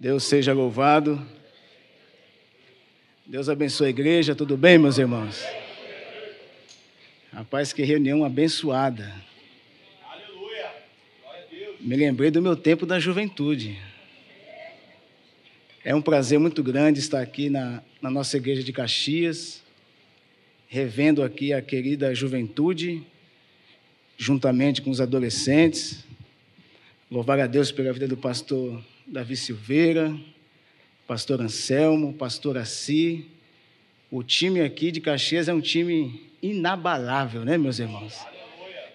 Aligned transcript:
Deus 0.00 0.22
seja 0.22 0.52
louvado. 0.52 1.20
Deus 3.26 3.48
abençoe 3.48 3.88
a 3.88 3.90
igreja. 3.90 4.32
Tudo 4.32 4.56
bem, 4.56 4.78
meus 4.78 4.96
irmãos? 4.96 5.42
Rapaz, 7.32 7.72
que 7.72 7.82
reunião 7.82 8.24
abençoada. 8.24 9.12
Aleluia. 10.08 10.70
Me 11.80 11.96
lembrei 11.96 12.30
do 12.30 12.40
meu 12.40 12.54
tempo 12.54 12.86
da 12.86 13.00
juventude. 13.00 13.76
É 15.84 15.92
um 15.92 16.02
prazer 16.02 16.38
muito 16.38 16.62
grande 16.62 17.00
estar 17.00 17.20
aqui 17.20 17.50
na, 17.50 17.82
na 18.00 18.08
nossa 18.08 18.36
igreja 18.36 18.62
de 18.62 18.72
Caxias, 18.72 19.64
revendo 20.68 21.24
aqui 21.24 21.52
a 21.52 21.60
querida 21.60 22.14
juventude, 22.14 23.04
juntamente 24.16 24.80
com 24.80 24.90
os 24.90 25.00
adolescentes. 25.00 26.04
Louvar 27.10 27.40
a 27.40 27.48
Deus 27.48 27.72
pela 27.72 27.92
vida 27.92 28.06
do 28.06 28.16
pastor 28.16 28.80
Davi 29.10 29.36
Silveira, 29.36 30.14
pastor 31.06 31.40
Anselmo, 31.40 32.12
pastor 32.12 32.58
Assi. 32.58 33.24
O 34.10 34.22
time 34.22 34.60
aqui 34.60 34.90
de 34.90 35.00
Caxias 35.00 35.48
é 35.48 35.54
um 35.54 35.62
time 35.62 36.28
inabalável, 36.42 37.42
né, 37.42 37.56
meus 37.56 37.78
irmãos? 37.78 38.18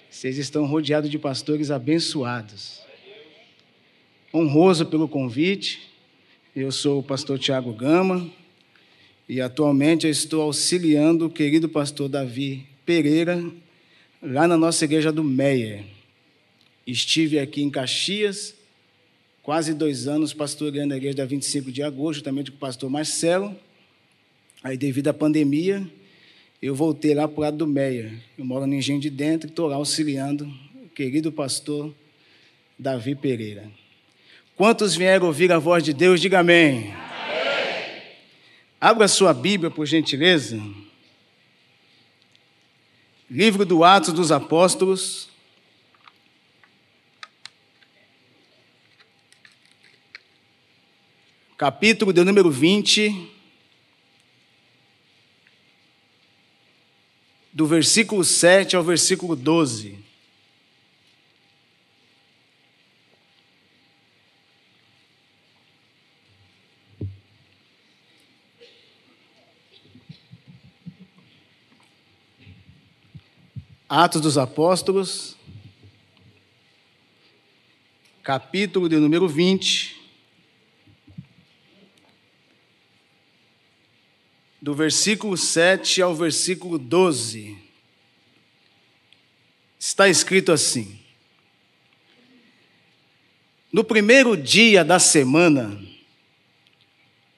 Vocês 0.07 0.37
estão 0.37 0.67
rodeados 0.67 1.09
de 1.09 1.17
pastores 1.17 1.71
abençoados. 1.71 2.81
Honroso 4.31 4.85
pelo 4.85 5.07
convite. 5.07 5.81
Eu 6.55 6.71
sou 6.71 6.99
o 6.99 7.03
pastor 7.03 7.39
Tiago 7.39 7.73
Gama 7.73 8.29
e 9.27 9.41
atualmente 9.41 10.05
eu 10.05 10.11
estou 10.11 10.43
auxiliando 10.43 11.25
o 11.25 11.29
querido 11.31 11.67
pastor 11.67 12.07
Davi 12.07 12.67
Pereira 12.85 13.43
lá 14.21 14.47
na 14.47 14.57
nossa 14.57 14.85
igreja 14.85 15.11
do 15.11 15.23
Meia. 15.23 15.83
Estive 16.85 17.39
aqui 17.39 17.63
em 17.63 17.71
Caxias 17.71 18.61
quase 19.43 19.73
dois 19.73 20.07
anos 20.07 20.33
pastoreando 20.33 20.93
a 20.93 20.97
igreja 20.97 21.17
da 21.17 21.25
25 21.25 21.69
de 21.71 21.83
agosto, 21.83 22.19
juntamente 22.19 22.49
com 22.49 22.57
o 22.57 22.59
pastor 22.59 22.89
Marcelo. 22.89 23.53
Aí, 24.63 24.77
devido 24.77 25.09
à 25.09 25.13
pandemia, 25.13 25.85
eu 26.61 26.73
voltei 26.73 27.13
lá 27.13 27.27
para 27.27 27.37
o 27.37 27.41
lado 27.41 27.57
do 27.57 27.67
Meia. 27.67 28.13
Eu 28.37 28.45
moro 28.45 28.65
no 28.65 28.73
Engenho 28.73 29.01
de 29.01 29.09
Dentro 29.09 29.49
e 29.49 29.51
estou 29.51 29.67
lá 29.67 29.75
auxiliando 29.75 30.45
o 30.81 30.87
querido 30.87 31.29
pastor 31.29 31.93
Davi 32.79 33.13
Pereira. 33.15 33.69
Quantos 34.55 34.95
vieram 34.95 35.27
ouvir 35.27 35.51
a 35.51 35.59
voz 35.59 35.83
de 35.83 35.91
Deus? 35.93 36.21
Diga 36.21 36.39
amém. 36.39 36.93
amém. 36.93 36.93
Abra 38.79 39.09
sua 39.09 39.33
Bíblia, 39.33 39.69
por 39.69 39.85
gentileza. 39.85 40.61
Livro 43.29 43.65
do 43.65 43.83
Atos 43.83 44.13
dos 44.13 44.31
Apóstolos, 44.31 45.27
capítulo 51.57 52.11
de 52.11 52.23
número 52.23 52.49
20, 52.49 53.31
do 57.51 57.67
versículo 57.67 58.23
7 58.23 58.75
ao 58.75 58.83
versículo 58.83 59.35
12. 59.35 59.99
Atos 73.87 74.21
dos 74.21 74.39
Apóstolos, 74.39 75.37
capítulo 78.23 78.89
de 78.89 78.97
número 78.97 79.27
20, 79.27 80.02
do 84.63 84.73
versículo 84.73 85.35
7 85.35 86.01
ao 86.01 86.15
versículo 86.15 86.79
12. 86.79 87.57
Está 89.77 90.07
escrito 90.07 90.53
assim: 90.53 90.97
No 93.73 93.83
primeiro 93.83 94.37
dia 94.37 94.85
da 94.85 94.99
semana, 94.99 95.77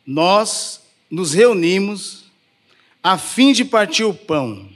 nós 0.06 0.84
nos 1.10 1.34
reunimos 1.34 2.26
a 3.02 3.18
fim 3.18 3.54
de 3.54 3.66
partir 3.66 4.04
o 4.04 4.14
pão. 4.14 4.70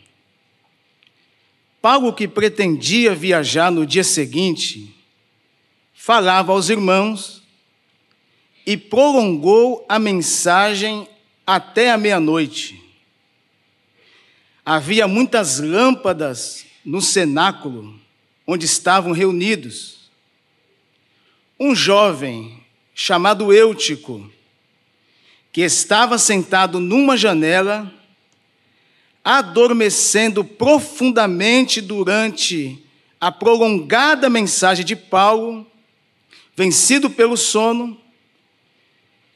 Paulo, 1.79 2.11
que 2.11 2.27
pretendia 2.27 3.13
viajar 3.13 3.71
no 3.71 3.85
dia 3.85 4.03
seguinte, 4.03 4.91
falava 5.93 6.51
aos 6.51 6.67
irmãos 6.69 7.43
e 8.65 8.75
prolongou 8.75 9.85
a 9.87 9.99
mensagem 9.99 11.07
até 11.51 11.89
a 11.89 11.97
meia-noite. 11.97 12.79
Havia 14.63 15.07
muitas 15.07 15.59
lâmpadas 15.59 16.63
no 16.85 17.01
cenáculo 17.01 17.99
onde 18.45 18.67
estavam 18.67 19.13
reunidos. 19.13 20.11
Um 21.59 21.73
jovem 21.73 22.63
chamado 22.93 23.51
Eutico, 23.51 24.29
que 25.51 25.61
estava 25.61 26.19
sentado 26.19 26.79
numa 26.79 27.17
janela, 27.17 27.91
adormecendo 29.23 30.43
profundamente 30.43 31.81
durante 31.81 32.77
a 33.19 33.31
prolongada 33.31 34.29
mensagem 34.29 34.85
de 34.85 34.95
Paulo, 34.95 35.65
vencido 36.55 37.09
pelo 37.09 37.35
sono, 37.35 37.99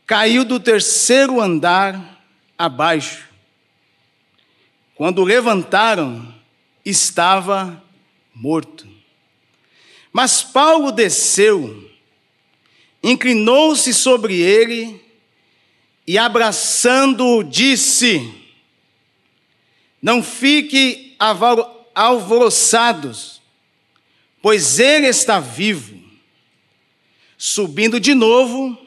caiu 0.06 0.44
do 0.44 0.60
terceiro 0.60 1.40
andar 1.40 2.24
abaixo. 2.58 3.28
Quando 4.96 5.24
levantaram, 5.24 6.34
estava 6.86 7.82
morto. 8.34 8.88
Mas 10.12 10.44
Paulo 10.44 10.92
desceu, 10.92 11.90
inclinou-se 13.02 13.94
sobre 13.94 14.40
ele 14.40 15.04
e, 16.06 16.18
abraçando-o, 16.18 17.44
disse: 17.44 18.32
Não 20.02 20.22
fique 20.22 21.16
alvoroçados, 21.96 23.42
pois 24.42 24.80
ele 24.80 25.08
está 25.08 25.40
vivo. 25.40 26.02
Subindo 27.38 28.00
de 28.00 28.14
novo, 28.14 28.78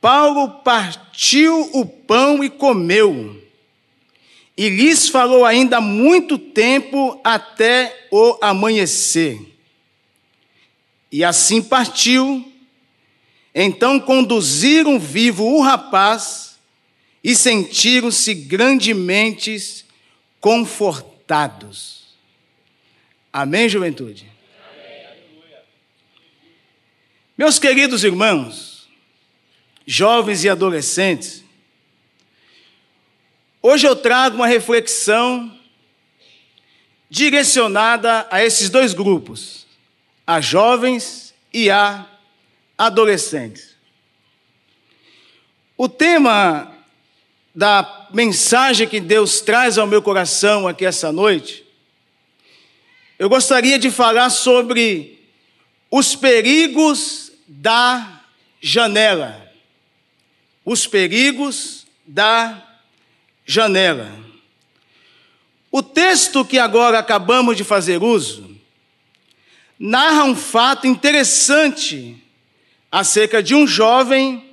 Paulo 0.00 0.60
partiu 0.62 1.70
o 1.72 1.84
pão 1.84 2.42
e 2.42 2.48
comeu, 2.48 3.42
e 4.56 4.68
lhes 4.68 5.08
falou 5.08 5.44
ainda 5.44 5.80
muito 5.80 6.38
tempo 6.38 7.20
até 7.22 8.08
o 8.10 8.36
amanhecer. 8.40 9.38
E 11.10 11.24
assim 11.24 11.62
partiu. 11.62 12.44
Então 13.54 13.98
conduziram 13.98 14.98
vivo 14.98 15.44
o 15.44 15.60
rapaz 15.60 16.58
e 17.22 17.34
sentiram-se 17.34 18.34
grandemente 18.34 19.84
confortados. 20.40 22.08
Amém, 23.32 23.68
juventude? 23.68 24.30
Amém. 24.70 25.22
Meus 27.36 27.58
queridos 27.58 28.04
irmãos, 28.04 28.77
jovens 29.90 30.44
e 30.44 30.50
adolescentes, 30.50 31.42
hoje 33.62 33.86
eu 33.86 33.96
trago 33.96 34.36
uma 34.36 34.46
reflexão 34.46 35.58
direcionada 37.08 38.28
a 38.30 38.44
esses 38.44 38.68
dois 38.68 38.92
grupos, 38.92 39.66
a 40.26 40.42
jovens 40.42 41.32
e 41.54 41.70
a 41.70 42.04
adolescentes. 42.76 43.76
O 45.74 45.88
tema 45.88 46.70
da 47.54 48.08
mensagem 48.12 48.86
que 48.86 49.00
Deus 49.00 49.40
traz 49.40 49.78
ao 49.78 49.86
meu 49.86 50.02
coração 50.02 50.68
aqui 50.68 50.84
essa 50.84 51.10
noite, 51.10 51.64
eu 53.18 53.30
gostaria 53.30 53.78
de 53.78 53.90
falar 53.90 54.28
sobre 54.28 55.18
os 55.90 56.14
perigos 56.14 57.32
da 57.48 58.20
janela 58.60 59.47
os 60.70 60.86
perigos 60.86 61.86
da 62.06 62.62
janela. 63.46 64.12
O 65.70 65.82
texto 65.82 66.44
que 66.44 66.58
agora 66.58 66.98
acabamos 66.98 67.56
de 67.56 67.64
fazer 67.64 68.02
uso 68.02 68.54
narra 69.78 70.24
um 70.24 70.36
fato 70.36 70.86
interessante 70.86 72.22
acerca 72.92 73.42
de 73.42 73.54
um 73.54 73.66
jovem 73.66 74.44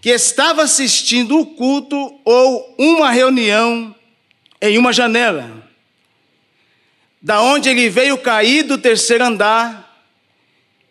que 0.00 0.08
estava 0.08 0.62
assistindo 0.62 1.38
o 1.38 1.44
culto 1.44 2.18
ou 2.24 2.74
uma 2.78 3.10
reunião 3.10 3.94
em 4.62 4.78
uma 4.78 4.90
janela, 4.90 5.68
da 7.20 7.42
onde 7.42 7.68
ele 7.68 7.90
veio 7.90 8.16
cair 8.16 8.62
do 8.62 8.78
terceiro 8.78 9.24
andar 9.24 9.84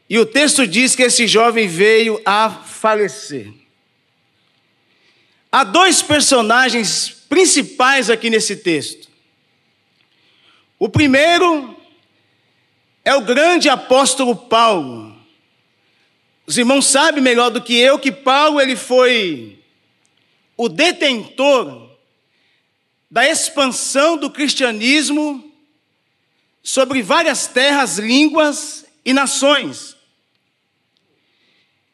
E 0.07 0.19
o 0.19 0.25
texto 0.25 0.67
diz 0.67 0.95
que 0.95 1.01
esse 1.01 1.25
jovem 1.25 1.67
veio 1.67 2.21
a 2.23 2.47
falecer. 2.47 3.64
Há 5.55 5.63
dois 5.63 6.01
personagens 6.01 7.09
principais 7.29 8.09
aqui 8.09 8.29
nesse 8.29 8.57
texto. 8.57 9.07
O 10.77 10.89
primeiro 10.89 11.73
é 13.05 13.15
o 13.15 13.21
grande 13.21 13.69
apóstolo 13.69 14.35
Paulo. 14.35 15.15
Os 16.45 16.57
irmãos 16.57 16.87
sabem 16.87 17.23
melhor 17.23 17.51
do 17.51 17.61
que 17.61 17.73
eu 17.73 17.97
que 17.97 18.11
Paulo 18.11 18.59
ele 18.59 18.75
foi 18.75 19.57
o 20.57 20.67
detentor 20.67 21.89
da 23.09 23.25
expansão 23.25 24.17
do 24.17 24.29
cristianismo 24.29 25.53
sobre 26.61 27.01
várias 27.01 27.47
terras, 27.47 27.97
línguas 27.97 28.85
e 29.05 29.13
nações. 29.13 29.94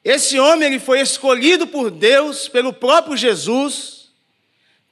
Esse 0.04 0.40
homem 0.40 0.68
ele 0.68 0.80
foi 0.80 1.00
escolhido 1.00 1.68
por 1.68 1.92
Deus, 1.92 2.48
pelo 2.48 2.74
próprio 2.74 3.16
Jesus, 3.16 4.10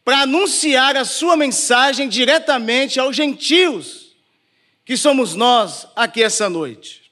para 0.06 0.22
anunciar 0.22 0.96
a 0.96 1.06
sua 1.06 1.36
mensagem 1.36 2.08
diretamente 2.08 3.00
aos 3.00 3.16
gentios, 3.16 4.16
que 4.86 4.96
somos 4.96 5.36
nós 5.36 5.88
aqui 5.96 6.22
essa 6.24 6.50
noite. 6.50 7.12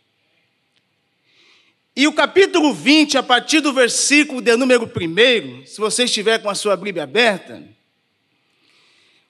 E 1.95 2.07
o 2.07 2.13
capítulo 2.13 2.73
20, 2.73 3.17
a 3.17 3.23
partir 3.23 3.59
do 3.59 3.73
versículo 3.73 4.39
de 4.39 4.55
número 4.55 4.85
1, 4.85 5.65
se 5.65 5.79
você 5.79 6.03
estiver 6.03 6.39
com 6.39 6.49
a 6.49 6.53
sua 6.53 6.77
Bíblia 6.77 7.03
aberta, 7.03 7.63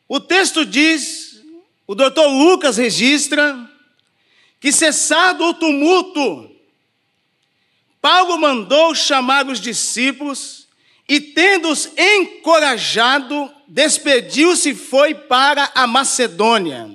o 0.10 0.20
texto 0.20 0.66
diz, 0.66 1.42
o 1.86 1.96
doutor 1.96 2.28
Lucas 2.28 2.76
registra, 2.76 3.70
que 4.60 4.72
cessado 4.74 5.46
o 5.46 5.54
tumulto, 5.54 6.57
Paulo 8.02 8.38
mandou 8.38 8.94
chamar 8.94 9.48
os 9.48 9.60
discípulos 9.60 10.68
e, 11.08 11.20
tendo-os 11.20 11.90
encorajado, 11.98 13.52
despediu-se 13.68 14.72
e 14.72 14.76
foi 14.76 15.14
para 15.14 15.72
a 15.74 15.88
Macedônia. 15.88 16.90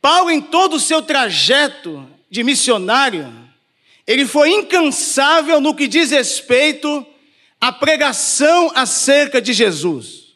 Paulo, 0.00 0.30
em 0.30 0.40
todo 0.40 0.74
o 0.74 0.80
seu 0.80 1.02
trajeto 1.02 2.06
de 2.30 2.42
missionário, 2.42 3.32
ele 4.06 4.26
foi 4.26 4.50
incansável 4.50 5.60
no 5.60 5.74
que 5.74 5.88
diz 5.88 6.10
respeito 6.10 7.06
à 7.60 7.72
pregação 7.72 8.70
acerca 8.74 9.40
de 9.40 9.52
Jesus. 9.52 10.34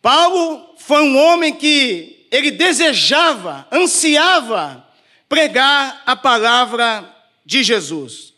Paulo 0.00 0.74
foi 0.78 1.02
um 1.02 1.18
homem 1.18 1.52
que 1.52 2.26
ele 2.30 2.50
desejava, 2.50 3.66
ansiava 3.70 4.85
pregar 5.28 6.02
a 6.06 6.14
palavra 6.14 7.14
de 7.44 7.62
Jesus. 7.62 8.34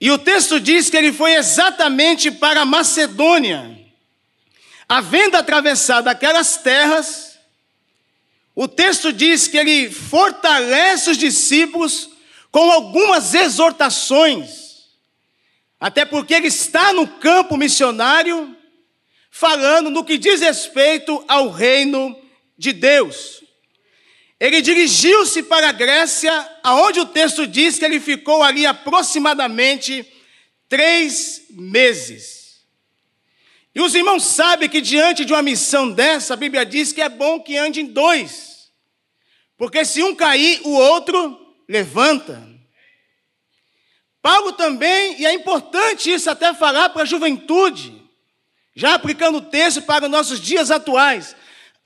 E 0.00 0.10
o 0.10 0.18
texto 0.18 0.58
diz 0.58 0.90
que 0.90 0.96
ele 0.96 1.12
foi 1.12 1.34
exatamente 1.34 2.30
para 2.30 2.64
Macedônia. 2.64 3.78
Havendo 4.88 5.36
atravessado 5.36 6.08
aquelas 6.08 6.56
terras, 6.56 7.38
o 8.54 8.66
texto 8.66 9.12
diz 9.12 9.46
que 9.48 9.56
ele 9.56 9.90
fortalece 9.90 11.10
os 11.10 11.16
discípulos 11.16 12.10
com 12.50 12.70
algumas 12.70 13.32
exortações, 13.32 14.88
até 15.80 16.04
porque 16.04 16.34
ele 16.34 16.48
está 16.48 16.92
no 16.92 17.06
campo 17.06 17.56
missionário, 17.56 18.54
falando 19.30 19.88
no 19.88 20.04
que 20.04 20.18
diz 20.18 20.40
respeito 20.40 21.24
ao 21.26 21.48
reino 21.48 22.20
de 22.58 22.72
Deus. 22.72 23.41
Ele 24.42 24.60
dirigiu-se 24.60 25.44
para 25.44 25.68
a 25.68 25.72
Grécia, 25.72 26.32
aonde 26.64 26.98
o 26.98 27.06
texto 27.06 27.46
diz 27.46 27.78
que 27.78 27.84
ele 27.84 28.00
ficou 28.00 28.42
ali 28.42 28.66
aproximadamente 28.66 30.04
três 30.68 31.42
meses. 31.50 32.64
E 33.72 33.80
os 33.80 33.94
irmãos 33.94 34.24
sabem 34.24 34.68
que 34.68 34.80
diante 34.80 35.24
de 35.24 35.32
uma 35.32 35.42
missão 35.42 35.92
dessa, 35.92 36.34
a 36.34 36.36
Bíblia 36.36 36.66
diz 36.66 36.92
que 36.92 37.00
é 37.00 37.08
bom 37.08 37.38
que 37.38 37.56
andem 37.56 37.86
dois. 37.86 38.72
Porque 39.56 39.84
se 39.84 40.02
um 40.02 40.12
cair, 40.12 40.60
o 40.64 40.72
outro 40.72 41.38
levanta. 41.68 42.44
Paulo 44.20 44.54
também, 44.54 45.20
e 45.20 45.24
é 45.24 45.32
importante 45.32 46.12
isso 46.12 46.28
até 46.28 46.52
falar 46.52 46.88
para 46.88 47.02
a 47.02 47.06
juventude, 47.06 48.02
já 48.74 48.94
aplicando 48.94 49.38
o 49.38 49.42
texto 49.42 49.82
para 49.82 50.06
os 50.06 50.10
nossos 50.10 50.40
dias 50.40 50.72
atuais. 50.72 51.36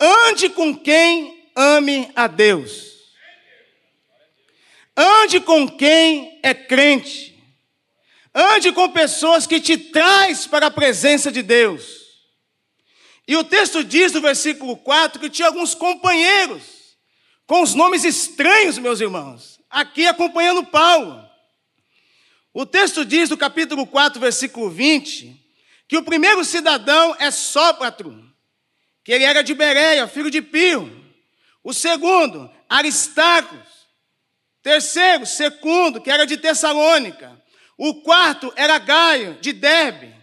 Ande 0.00 0.48
com 0.48 0.74
quem 0.74 1.35
ame 1.56 2.12
a 2.14 2.26
Deus. 2.26 2.94
Ande 4.94 5.40
com 5.40 5.66
quem 5.66 6.38
é 6.42 6.52
crente. 6.52 7.34
Ande 8.34 8.70
com 8.72 8.88
pessoas 8.90 9.46
que 9.46 9.58
te 9.58 9.78
traz 9.78 10.46
para 10.46 10.66
a 10.66 10.70
presença 10.70 11.32
de 11.32 11.42
Deus. 11.42 12.04
E 13.26 13.34
o 13.34 13.42
texto 13.42 13.82
diz 13.82 14.12
no 14.12 14.20
versículo 14.20 14.76
4 14.76 15.18
que 15.18 15.30
tinha 15.30 15.48
alguns 15.48 15.74
companheiros 15.74 16.62
com 17.46 17.62
os 17.62 17.74
nomes 17.74 18.04
estranhos, 18.04 18.78
meus 18.78 19.00
irmãos, 19.00 19.58
aqui 19.70 20.06
acompanhando 20.06 20.64
Paulo. 20.64 21.24
O 22.52 22.64
texto 22.64 23.04
diz 23.04 23.28
no 23.30 23.36
capítulo 23.36 23.86
4, 23.86 24.20
versículo 24.20 24.70
20, 24.70 25.44
que 25.88 25.96
o 25.96 26.02
primeiro 26.02 26.44
cidadão 26.44 27.14
é 27.18 27.30
Sópatro, 27.30 28.24
que 29.04 29.12
ele 29.12 29.24
era 29.24 29.42
de 29.42 29.54
Bereia, 29.54 30.08
filho 30.08 30.30
de 30.30 30.42
Pio. 30.42 31.05
O 31.66 31.72
segundo, 31.72 32.48
Aristarcos. 32.68 33.88
Terceiro, 34.62 35.26
Secundo, 35.26 36.00
que 36.00 36.08
era 36.08 36.24
de 36.24 36.36
Tessalônica. 36.36 37.42
O 37.76 38.02
quarto 38.02 38.52
era 38.54 38.78
Gaio, 38.78 39.34
de 39.40 39.52
Derbe. 39.52 40.14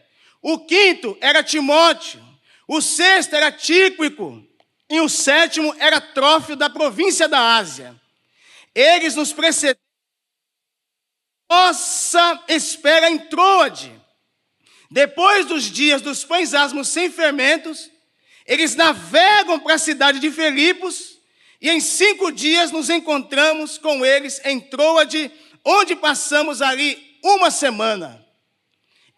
O 0.41 0.59
quinto 0.59 1.17
era 1.19 1.43
Timóteo. 1.43 2.23
O 2.65 2.79
sexto 2.79 3.35
era 3.35 3.51
Tíquico. 3.51 4.41
E 4.89 5.01
o 5.01 5.09
sétimo 5.09 5.75
era 5.79 5.99
Trófio, 5.99 6.55
da 6.55 6.69
província 6.69 7.27
da 7.27 7.57
Ásia. 7.57 7.93
Eles 8.73 9.13
nos 9.13 9.33
precederam. 9.33 9.77
Nossa 11.49 12.41
espera 12.47 13.09
em 13.09 13.19
Troade. 13.19 13.91
Depois 14.89 15.45
dos 15.45 15.65
dias 15.65 16.01
dos 16.01 16.23
pães 16.23 16.53
asmos 16.53 16.87
sem 16.87 17.11
fermentos, 17.11 17.91
eles 18.45 18.75
navegam 18.75 19.59
para 19.59 19.75
a 19.75 19.77
cidade 19.77 20.21
de 20.21 20.31
Filipos, 20.31 21.12
e 21.63 21.69
em 21.69 21.79
cinco 21.79 22.29
dias 22.29 22.71
nos 22.71 22.89
encontramos 22.89 23.77
com 23.77 24.05
eles 24.05 24.41
em 24.43 24.59
Troade, 24.59 25.31
onde 25.63 25.95
passamos 25.95 26.61
ali 26.61 27.17
uma 27.23 27.49
semana. 27.49 28.21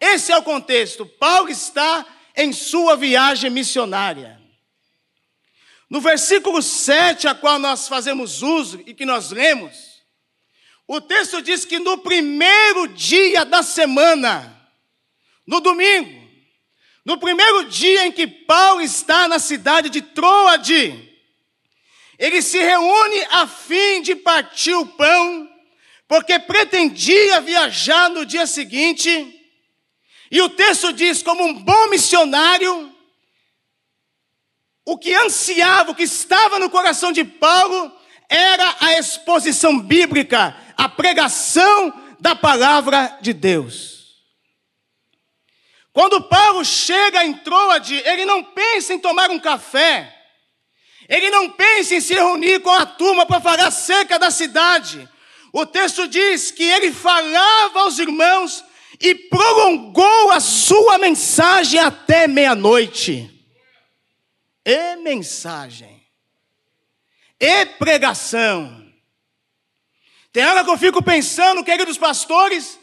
Esse 0.00 0.30
é 0.30 0.38
o 0.38 0.44
contexto. 0.44 1.04
Paulo 1.04 1.48
está 1.48 2.06
em 2.36 2.52
sua 2.52 2.96
viagem 2.96 3.50
missionária. 3.50 4.40
No 5.90 6.00
versículo 6.00 6.62
7, 6.62 7.26
a 7.26 7.34
qual 7.34 7.58
nós 7.58 7.88
fazemos 7.88 8.42
uso 8.42 8.80
e 8.86 8.94
que 8.94 9.04
nós 9.04 9.32
lemos, 9.32 10.04
o 10.86 11.00
texto 11.00 11.42
diz 11.42 11.64
que 11.64 11.80
no 11.80 11.98
primeiro 11.98 12.86
dia 12.86 13.44
da 13.44 13.64
semana, 13.64 14.70
no 15.44 15.60
domingo, 15.60 16.28
no 17.04 17.18
primeiro 17.18 17.64
dia 17.64 18.06
em 18.06 18.12
que 18.12 18.28
Paulo 18.28 18.80
está 18.80 19.26
na 19.26 19.40
cidade 19.40 19.90
de 19.90 20.00
Troade, 20.00 21.15
ele 22.18 22.40
se 22.42 22.58
reúne 22.58 23.20
a 23.30 23.46
fim 23.46 24.02
de 24.02 24.14
partir 24.16 24.74
o 24.74 24.86
pão 24.86 25.48
porque 26.08 26.38
pretendia 26.38 27.40
viajar 27.40 28.08
no 28.10 28.24
dia 28.24 28.46
seguinte, 28.46 29.32
e 30.30 30.40
o 30.40 30.48
texto 30.48 30.92
diz: 30.92 31.22
como 31.22 31.44
um 31.44 31.54
bom 31.54 31.88
missionário, 31.88 32.92
o 34.84 34.96
que 34.96 35.12
ansiava, 35.14 35.90
o 35.90 35.94
que 35.94 36.04
estava 36.04 36.58
no 36.58 36.70
coração 36.70 37.10
de 37.10 37.24
Paulo, 37.24 37.92
era 38.28 38.76
a 38.80 38.98
exposição 38.98 39.80
bíblica, 39.80 40.56
a 40.76 40.88
pregação 40.88 41.92
da 42.20 42.36
palavra 42.36 43.18
de 43.20 43.32
Deus. 43.32 43.96
Quando 45.92 46.22
Paulo 46.22 46.64
chega 46.64 47.24
em 47.24 47.32
Troade, 47.32 47.96
ele 48.04 48.24
não 48.24 48.44
pensa 48.44 48.92
em 48.92 48.98
tomar 48.98 49.30
um 49.30 49.38
café, 49.38 50.15
ele 51.08 51.30
não 51.30 51.50
pensa 51.50 51.94
em 51.94 52.00
se 52.00 52.14
reunir 52.14 52.60
com 52.60 52.70
a 52.70 52.84
turma 52.84 53.26
para 53.26 53.40
falar 53.40 53.66
acerca 53.66 54.18
da 54.18 54.30
cidade, 54.30 55.08
o 55.52 55.64
texto 55.64 56.06
diz 56.06 56.50
que 56.50 56.64
ele 56.64 56.92
falava 56.92 57.80
aos 57.80 57.98
irmãos 57.98 58.64
e 59.00 59.14
prolongou 59.14 60.30
a 60.30 60.40
sua 60.40 60.98
mensagem 60.98 61.80
até 61.80 62.26
meia-noite. 62.26 63.30
E 64.64 64.96
mensagem. 64.96 66.04
E 67.40 67.66
pregação. 67.66 68.84
Tem 70.32 70.44
hora 70.44 70.64
que 70.64 70.70
eu 70.70 70.76
fico 70.76 71.02
pensando, 71.02 71.64
queridos 71.64 71.96
pastores, 71.96 72.78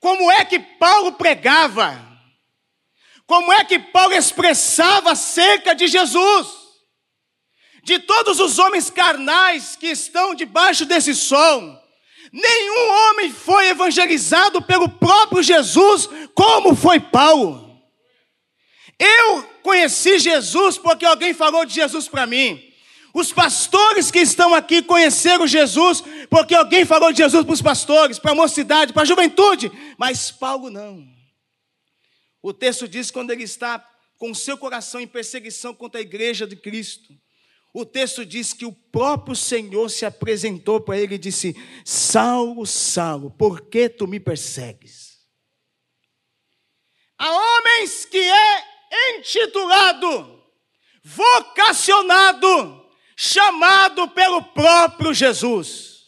como 0.00 0.30
é 0.32 0.44
que 0.44 0.58
Paulo 0.58 1.12
pregava? 1.12 2.04
Como 3.26 3.52
é 3.52 3.64
que 3.64 3.78
Paulo 3.78 4.14
expressava 4.14 5.12
acerca 5.12 5.74
de 5.74 5.86
Jesus? 5.86 6.57
De 7.88 7.98
todos 8.00 8.38
os 8.38 8.58
homens 8.58 8.90
carnais 8.90 9.74
que 9.74 9.86
estão 9.86 10.34
debaixo 10.34 10.84
desse 10.84 11.14
sol, 11.14 11.82
nenhum 12.30 12.90
homem 12.90 13.32
foi 13.32 13.68
evangelizado 13.68 14.60
pelo 14.60 14.90
próprio 14.90 15.42
Jesus 15.42 16.06
como 16.34 16.76
foi 16.76 17.00
Paulo. 17.00 17.82
Eu 18.98 19.42
conheci 19.62 20.18
Jesus 20.18 20.76
porque 20.76 21.06
alguém 21.06 21.32
falou 21.32 21.64
de 21.64 21.72
Jesus 21.72 22.06
para 22.08 22.26
mim. 22.26 22.62
Os 23.14 23.32
pastores 23.32 24.10
que 24.10 24.18
estão 24.18 24.54
aqui 24.54 24.82
conheceram 24.82 25.46
Jesus 25.46 26.04
porque 26.28 26.54
alguém 26.54 26.84
falou 26.84 27.10
de 27.10 27.18
Jesus 27.22 27.42
para 27.42 27.54
os 27.54 27.62
pastores, 27.62 28.18
para 28.18 28.32
a 28.32 28.34
mocidade, 28.34 28.92
para 28.92 29.02
a 29.02 29.06
juventude. 29.06 29.72
Mas 29.96 30.30
Paulo 30.30 30.68
não. 30.68 31.08
O 32.42 32.52
texto 32.52 32.86
diz 32.86 33.10
quando 33.10 33.30
ele 33.30 33.44
está 33.44 33.82
com 34.18 34.34
seu 34.34 34.58
coração 34.58 35.00
em 35.00 35.06
perseguição 35.06 35.74
contra 35.74 35.98
a 35.98 36.02
igreja 36.02 36.46
de 36.46 36.54
Cristo. 36.54 37.14
O 37.72 37.84
texto 37.84 38.24
diz 38.24 38.52
que 38.52 38.64
o 38.64 38.72
próprio 38.72 39.36
Senhor 39.36 39.88
se 39.90 40.06
apresentou 40.06 40.80
para 40.80 40.98
ele 40.98 41.16
e 41.16 41.18
disse: 41.18 41.54
Saulo, 41.84 42.66
Saulo, 42.66 43.30
por 43.30 43.68
que 43.68 43.88
tu 43.88 44.06
me 44.06 44.18
persegues? 44.18 45.18
Há 47.18 47.30
homens 47.30 48.04
que 48.04 48.18
é 48.18 49.16
intitulado, 49.16 50.42
vocacionado, 51.02 52.88
chamado 53.16 54.08
pelo 54.10 54.42
próprio 54.42 55.12
Jesus. 55.12 55.98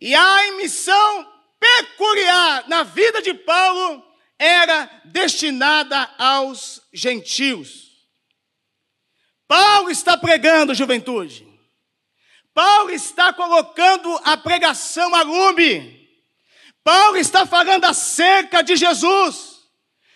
E 0.00 0.14
a 0.14 0.52
missão 0.56 1.32
peculiar 1.60 2.68
na 2.68 2.82
vida 2.82 3.22
de 3.22 3.34
Paulo 3.34 4.02
era 4.38 4.86
destinada 5.04 6.12
aos 6.18 6.82
gentios. 6.92 7.81
Paulo 9.52 9.90
está 9.90 10.16
pregando, 10.16 10.74
juventude. 10.74 11.46
Paulo 12.54 12.90
está 12.90 13.34
colocando 13.34 14.18
a 14.24 14.34
pregação 14.34 15.14
a 15.14 15.20
lume. 15.20 16.08
Paulo 16.82 17.18
está 17.18 17.44
falando 17.44 17.84
acerca 17.84 18.62
de 18.62 18.76
Jesus. 18.76 19.58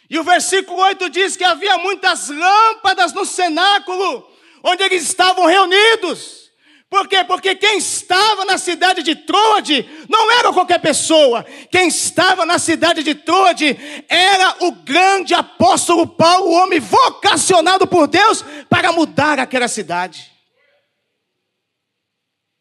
E 0.09 0.19
o 0.19 0.25
versículo 0.25 0.81
8 0.81 1.11
diz 1.11 1.37
que 1.37 1.45
havia 1.45 1.77
muitas 1.77 2.31
lâmpadas 2.31 3.13
no 3.13 3.27
cenáculo 3.27 4.27
onde 4.63 4.83
eles 4.83 5.03
estavam 5.03 5.45
reunidos. 5.45 6.46
Por 6.89 7.09
quê? 7.09 7.25
Porque 7.25 7.55
quem 7.57 7.79
estava 7.79 8.45
na 8.45 8.57
cidade 8.57 9.03
de 9.03 9.17
Troade 9.17 9.85
não 10.09 10.31
era 10.31 10.53
qualquer 10.53 10.81
pessoa. 10.81 11.45
Quem 11.71 11.89
estava 11.89 12.47
na 12.47 12.59
cidade 12.59 13.03
de 13.03 13.15
Troade 13.15 13.77
era 14.09 14.65
o 14.65 14.73
grande 14.73 15.35
apóstolo 15.35 16.07
Paulo, 16.07 16.49
o 16.49 16.53
homem 16.53 16.79
vocacionado 16.79 17.87
por 17.87 18.07
Deus 18.07 18.45
para 18.71 18.93
mudar 18.93 19.41
aquela 19.41 19.67
cidade. 19.67 20.33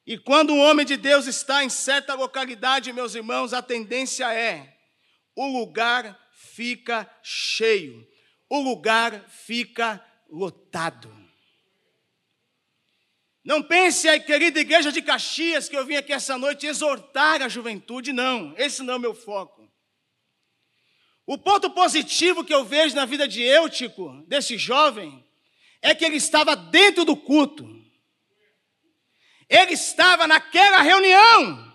E 0.08 0.18
quando 0.18 0.54
um 0.54 0.60
homem 0.60 0.86
de 0.86 0.98
Deus 0.98 1.28
está 1.28 1.64
em 1.64 1.70
certa 1.70 2.14
localidade, 2.14 2.94
meus 2.94 3.16
irmãos, 3.16 3.54
a 3.54 3.62
tendência 3.62 4.32
é 4.34 4.76
o 5.36 5.48
lugar 5.48 6.18
fica 6.56 7.10
cheio, 7.22 8.08
o 8.50 8.60
lugar 8.60 9.26
fica 9.30 10.04
lotado. 10.30 11.15
Não 13.46 13.62
pense, 13.62 14.10
aí, 14.10 14.20
querida 14.20 14.60
igreja 14.60 14.92
de 14.92 15.04
Caxias, 15.04 15.70
que 15.70 15.78
eu 15.78 15.86
vim 15.86 15.96
aqui 15.96 16.12
essa 16.12 16.36
noite 16.36 16.66
exortar 16.66 17.44
a 17.44 17.48
juventude, 17.48 18.12
não, 18.12 18.56
esse 18.58 18.82
não 18.82 18.96
é 18.96 18.98
o 18.98 19.00
meu 19.00 19.14
foco. 19.14 19.72
O 21.28 21.38
ponto 21.38 21.70
positivo 21.70 22.44
que 22.44 22.54
eu 22.54 22.66
vejo 22.66 22.96
na 22.96 23.06
vida 23.06 23.28
de 23.28 23.44
Eutico, 23.44 24.24
desse 24.28 24.58
jovem, 24.58 25.24
é 25.80 25.94
que 25.94 26.04
ele 26.04 26.18
estava 26.18 26.56
dentro 26.56 27.06
do 27.06 27.16
culto, 27.16 27.70
ele 29.48 29.74
estava 29.74 30.26
naquela 30.26 30.82
reunião, 30.82 31.72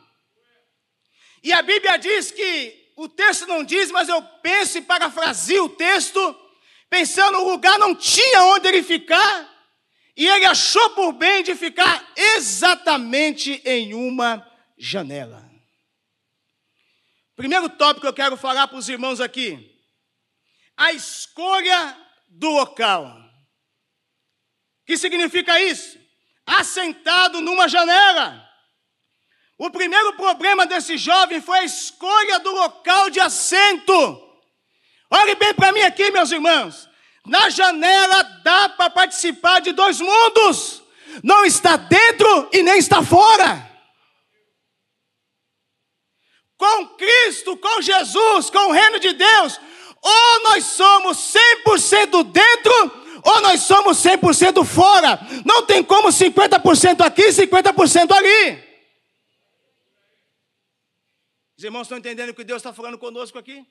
e 1.41 1.53
a 1.53 1.63
Bíblia 1.63 1.97
diz 1.99 2.33
que, 2.33 2.93
o 2.97 3.09
texto 3.09 3.47
não 3.47 3.63
diz, 3.63 3.93
mas 3.93 4.09
eu 4.09 4.21
penso 4.43 4.77
e 4.77 4.83
parafrasio 4.83 5.67
o 5.67 5.69
texto, 5.69 6.37
pensando 6.89 7.39
o 7.39 7.49
lugar 7.49 7.79
não 7.79 7.95
tinha 7.95 8.43
onde 8.47 8.67
ele 8.67 8.83
ficar, 8.83 9.50
e 10.21 10.29
ele 10.29 10.45
achou 10.45 10.91
por 10.91 11.13
bem 11.13 11.43
de 11.43 11.55
ficar 11.55 12.07
exatamente 12.15 13.63
em 13.65 13.95
uma 13.95 14.47
janela. 14.77 15.51
Primeiro 17.35 17.71
tópico 17.71 18.03
que 18.03 18.07
eu 18.07 18.13
quero 18.13 18.37
falar 18.37 18.69
para 18.69 18.77
os 18.77 18.87
irmãos 18.87 19.19
aqui: 19.19 19.81
a 20.77 20.93
escolha 20.93 21.97
do 22.29 22.51
local. 22.51 23.07
O 24.83 24.85
que 24.85 24.99
significa 24.99 25.59
isso? 25.59 25.99
Assentado 26.45 27.41
numa 27.41 27.67
janela. 27.67 28.47
O 29.57 29.71
primeiro 29.71 30.17
problema 30.17 30.67
desse 30.67 30.99
jovem 30.99 31.41
foi 31.41 31.61
a 31.61 31.65
escolha 31.65 32.41
do 32.41 32.51
local 32.51 33.09
de 33.09 33.21
assento. 33.21 34.39
Olhe 35.11 35.35
bem 35.37 35.55
para 35.55 35.73
mim 35.73 35.81
aqui, 35.81 36.11
meus 36.11 36.31
irmãos. 36.31 36.90
Na 37.27 37.51
janela 37.51 38.23
dá 38.43 38.69
para 38.71 38.91
participar 38.91 39.61
de 39.61 39.73
dois 39.73 40.01
mundos. 40.01 40.83
Não 41.23 41.45
está 41.45 41.77
dentro 41.77 42.49
e 42.53 42.63
nem 42.63 42.79
está 42.79 43.03
fora. 43.03 43.69
Com 46.57 46.89
Cristo, 46.89 47.57
com 47.57 47.81
Jesus, 47.81 48.51
com 48.51 48.69
o 48.69 48.73
reino 48.73 49.01
de 49.01 49.13
Deus, 49.13 49.61
ou 50.03 50.43
nós 50.43 50.65
somos 50.65 51.17
100% 51.67 52.25
dentro, 52.25 53.23
ou 53.25 53.41
nós 53.41 53.63
somos 53.63 53.97
100% 53.99 54.65
fora. 54.65 55.19
Não 55.45 55.65
tem 55.65 55.83
como 55.83 56.09
50% 56.09 57.01
aqui 57.01 57.23
e 57.23 57.33
50% 57.33 58.13
ali. 58.13 58.71
Os 61.57 61.65
irmãos 61.65 61.83
estão 61.83 61.99
entendendo 61.99 62.31
o 62.31 62.35
que 62.35 62.45
Deus 62.45 62.59
está 62.59 62.73
falando 62.73 62.99
conosco 62.99 63.39
aqui? 63.39 63.67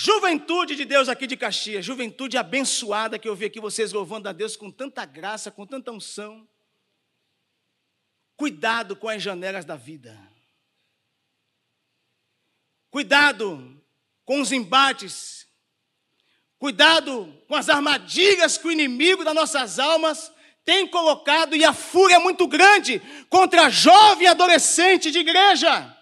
Juventude 0.00 0.76
de 0.76 0.84
Deus 0.84 1.08
aqui 1.08 1.26
de 1.26 1.36
Caxias, 1.36 1.84
juventude 1.84 2.36
abençoada 2.36 3.18
que 3.18 3.28
eu 3.28 3.34
vi 3.34 3.46
aqui 3.46 3.58
vocês 3.58 3.92
louvando 3.92 4.28
a 4.28 4.32
Deus 4.32 4.56
com 4.56 4.70
tanta 4.70 5.04
graça, 5.04 5.50
com 5.50 5.66
tanta 5.66 5.90
unção. 5.90 6.48
Cuidado 8.36 8.94
com 8.94 9.08
as 9.08 9.20
janelas 9.20 9.64
da 9.64 9.74
vida. 9.74 10.16
Cuidado 12.92 13.82
com 14.24 14.40
os 14.40 14.52
embates. 14.52 15.48
Cuidado 16.60 17.36
com 17.48 17.56
as 17.56 17.68
armadilhas 17.68 18.56
que 18.56 18.68
o 18.68 18.72
inimigo 18.72 19.24
das 19.24 19.34
nossas 19.34 19.80
almas 19.80 20.32
tem 20.64 20.86
colocado 20.86 21.56
e 21.56 21.64
a 21.64 21.72
fúria 21.72 22.14
é 22.14 22.20
muito 22.20 22.46
grande 22.46 23.02
contra 23.28 23.62
a 23.62 23.68
jovem 23.68 24.28
adolescente 24.28 25.10
de 25.10 25.18
igreja. 25.18 25.97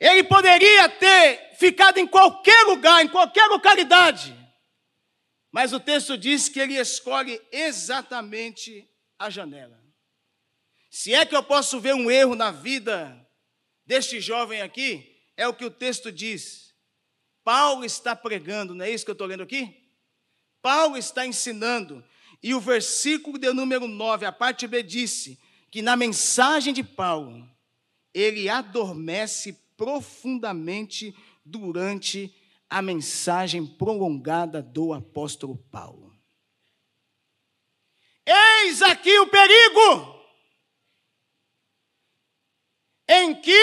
Ele 0.00 0.24
poderia 0.24 0.88
ter 0.88 1.54
ficado 1.56 1.98
em 1.98 2.06
qualquer 2.06 2.64
lugar, 2.64 3.04
em 3.04 3.08
qualquer 3.08 3.46
localidade. 3.48 4.34
Mas 5.52 5.74
o 5.74 5.78
texto 5.78 6.16
diz 6.16 6.48
que 6.48 6.58
ele 6.58 6.74
escolhe 6.74 7.38
exatamente 7.52 8.88
a 9.18 9.28
janela. 9.28 9.78
Se 10.90 11.12
é 11.12 11.26
que 11.26 11.36
eu 11.36 11.42
posso 11.42 11.78
ver 11.78 11.94
um 11.94 12.10
erro 12.10 12.34
na 12.34 12.50
vida 12.50 13.28
deste 13.84 14.20
jovem 14.20 14.62
aqui, 14.62 15.20
é 15.36 15.46
o 15.46 15.54
que 15.54 15.64
o 15.64 15.70
texto 15.70 16.10
diz. 16.10 16.74
Paulo 17.44 17.84
está 17.84 18.16
pregando, 18.16 18.74
não 18.74 18.84
é 18.84 18.90
isso 18.90 19.04
que 19.04 19.10
eu 19.10 19.14
estou 19.14 19.26
lendo 19.26 19.42
aqui? 19.42 19.76
Paulo 20.62 20.96
está 20.96 21.26
ensinando, 21.26 22.04
e 22.42 22.54
o 22.54 22.60
versículo 22.60 23.38
de 23.38 23.52
número 23.52 23.86
9, 23.86 24.24
a 24.24 24.32
parte 24.32 24.66
B, 24.66 24.82
disse 24.82 25.38
que 25.70 25.82
na 25.82 25.96
mensagem 25.96 26.72
de 26.72 26.82
Paulo, 26.82 27.48
ele 28.12 28.48
adormece 28.48 29.52
profundamente 29.80 31.16
durante 31.42 32.30
a 32.68 32.82
mensagem 32.82 33.66
prolongada 33.66 34.60
do 34.60 34.92
apóstolo 34.92 35.56
Paulo. 35.56 36.14
Eis 38.26 38.82
aqui 38.82 39.18
o 39.20 39.26
perigo 39.28 40.20
em 43.08 43.34
que 43.40 43.58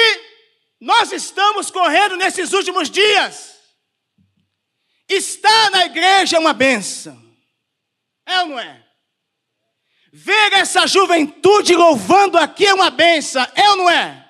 nós 0.81 1.11
estamos 1.11 1.69
correndo 1.69 2.17
nesses 2.17 2.51
últimos 2.51 2.89
dias. 2.89 3.55
Está 5.07 5.69
na 5.69 5.85
igreja 5.85 6.39
uma 6.39 6.51
benção, 6.51 7.15
é 8.25 8.41
ou 8.41 8.47
não 8.47 8.59
é? 8.59 8.83
Ver 10.11 10.53
essa 10.53 10.87
juventude 10.87 11.75
louvando 11.75 12.39
aqui 12.39 12.65
é 12.65 12.73
uma 12.73 12.89
benção, 12.89 13.45
é 13.53 13.69
ou 13.69 13.75
não 13.75 13.89
é? 13.89 14.26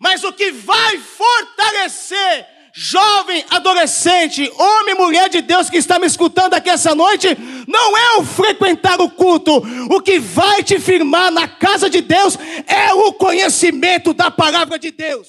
Mas 0.00 0.24
o 0.24 0.32
que 0.32 0.50
vai 0.50 0.98
fortalecer 0.98 2.48
jovem, 2.72 3.44
adolescente, 3.50 4.50
homem, 4.56 4.94
mulher 4.94 5.28
de 5.28 5.42
Deus 5.42 5.68
que 5.68 5.76
está 5.76 5.98
me 5.98 6.06
escutando 6.06 6.54
aqui 6.54 6.70
essa 6.70 6.94
noite, 6.94 7.28
não 7.68 7.96
é 7.98 8.16
o 8.16 8.24
frequentar 8.24 8.98
o 9.00 9.10
culto, 9.10 9.56
o 9.90 10.00
que 10.00 10.18
vai 10.18 10.62
te 10.62 10.80
firmar 10.80 11.30
na 11.30 11.46
casa 11.46 11.90
de 11.90 12.00
Deus 12.00 12.38
é 12.66 12.94
o 12.94 13.12
conhecimento 13.12 14.14
da 14.14 14.30
palavra 14.30 14.78
de 14.78 14.90
Deus. 14.90 15.28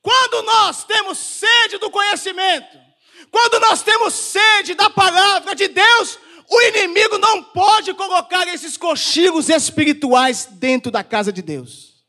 Quando 0.00 0.42
nós 0.42 0.84
temos 0.84 1.18
sede 1.18 1.78
do 1.78 1.90
conhecimento, 1.90 2.86
Quando 3.30 3.60
nós 3.60 3.82
temos 3.82 4.14
sede 4.14 4.74
da 4.74 4.88
palavra 4.88 5.54
de 5.54 5.68
Deus, 5.68 6.18
o 6.48 6.60
inimigo 6.62 7.18
não 7.18 7.42
pode 7.42 7.92
colocar 7.94 8.46
esses 8.48 8.76
cochilos 8.76 9.48
espirituais 9.48 10.46
dentro 10.46 10.90
da 10.90 11.02
casa 11.02 11.32
de 11.32 11.42
Deus. 11.42 12.04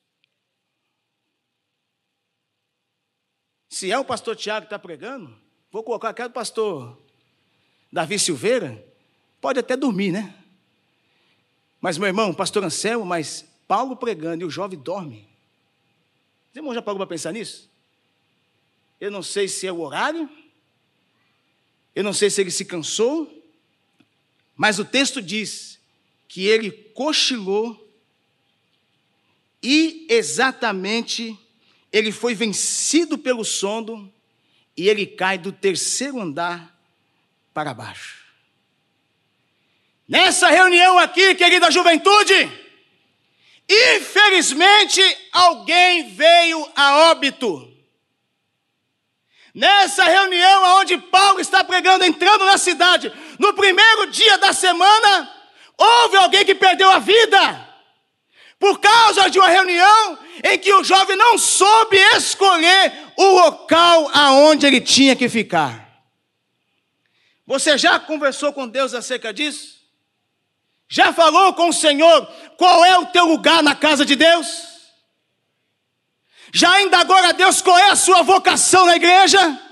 Se 3.69 3.91
é 3.91 3.97
o 3.99 4.05
pastor 4.05 4.35
Tiago 4.35 4.61
que 4.61 4.67
está 4.67 4.79
pregando, 4.79 5.37
vou 5.71 5.83
colocar 5.83 6.09
aquele 6.09 6.29
pastor 6.29 6.97
Davi 7.91 8.17
Silveira, 8.17 8.83
pode 9.39 9.59
até 9.59 9.75
dormir, 9.75 10.11
né? 10.11 10.35
Mas, 11.79 11.97
meu 11.97 12.07
irmão, 12.07 12.33
pastor 12.33 12.63
Anselmo, 12.63 13.05
mas 13.05 13.45
Paulo 13.67 13.95
pregando 13.95 14.43
e 14.43 14.45
o 14.45 14.49
jovem 14.49 14.79
dorme. 14.79 15.27
Você 16.51 16.59
irmão 16.59 16.73
já 16.73 16.81
parou 16.81 16.97
para 16.97 17.05
pensar 17.05 17.31
nisso? 17.31 17.69
Eu 18.99 19.11
não 19.11 19.21
sei 19.21 19.47
se 19.47 19.67
é 19.67 19.71
o 19.71 19.79
horário, 19.79 20.27
eu 21.95 22.03
não 22.03 22.13
sei 22.13 22.29
se 22.31 22.41
ele 22.41 22.49
se 22.49 22.65
cansou, 22.65 23.36
mas 24.57 24.79
o 24.79 24.85
texto 24.85 25.21
diz 25.21 25.79
que 26.27 26.47
ele 26.47 26.71
cochilou 26.71 27.87
e 29.61 30.07
exatamente 30.09 31.37
ele 31.93 32.11
foi 32.11 32.33
vencido 32.33 33.17
pelo 33.17 33.45
sono 33.45 34.11
e 34.75 34.89
ele 34.89 35.05
cai 35.05 35.37
do 35.37 35.51
terceiro 35.51 36.19
andar 36.19 36.75
para 37.53 37.73
baixo. 37.73 38.25
Nessa 40.07 40.47
reunião 40.47 40.97
aqui, 40.97 41.35
querida 41.35 41.69
juventude, 41.69 42.33
infelizmente 43.69 45.01
alguém 45.31 46.09
veio 46.13 46.67
a 46.75 47.11
óbito. 47.11 47.73
Nessa 49.53 50.03
reunião 50.03 50.79
onde 50.79 50.97
Paulo 50.97 51.39
está 51.39 51.63
pregando, 51.63 52.05
entrando 52.05 52.45
na 52.45 52.57
cidade, 52.57 53.11
no 53.39 53.53
primeiro 53.53 54.07
dia 54.07 54.37
da 54.37 54.53
semana, 54.53 55.31
houve 55.77 56.17
alguém 56.17 56.45
que 56.45 56.55
perdeu 56.55 56.89
a 56.91 56.99
vida. 56.99 57.67
Por 58.59 58.79
causa 58.79 59.29
de 59.29 59.37
uma 59.37 59.47
reunião 59.47 60.17
em 60.43 60.57
que 60.57 60.73
o 60.73 60.83
jovem 60.83 61.15
não 61.15 61.37
soube 61.37 61.97
escolher 62.15 62.91
o 63.15 63.23
local 63.23 64.09
aonde 64.13 64.65
ele 64.65 64.81
tinha 64.81 65.15
que 65.15 65.29
ficar. 65.29 65.87
Você 67.45 67.77
já 67.77 67.99
conversou 67.99 68.51
com 68.51 68.67
Deus 68.67 68.93
acerca 68.93 69.31
disso? 69.31 69.77
Já 70.89 71.13
falou 71.13 71.53
com 71.53 71.69
o 71.69 71.73
Senhor 71.73 72.25
qual 72.57 72.83
é 72.83 72.97
o 72.97 73.05
teu 73.07 73.25
lugar 73.25 73.61
na 73.61 73.75
casa 73.75 74.05
de 74.05 74.15
Deus? 74.15 74.67
Já 76.53 76.71
ainda 76.73 76.97
agora 76.97 77.33
Deus 77.33 77.61
qual 77.61 77.77
é 77.77 77.89
a 77.89 77.95
sua 77.95 78.23
vocação 78.23 78.85
na 78.85 78.95
igreja? 78.95 79.66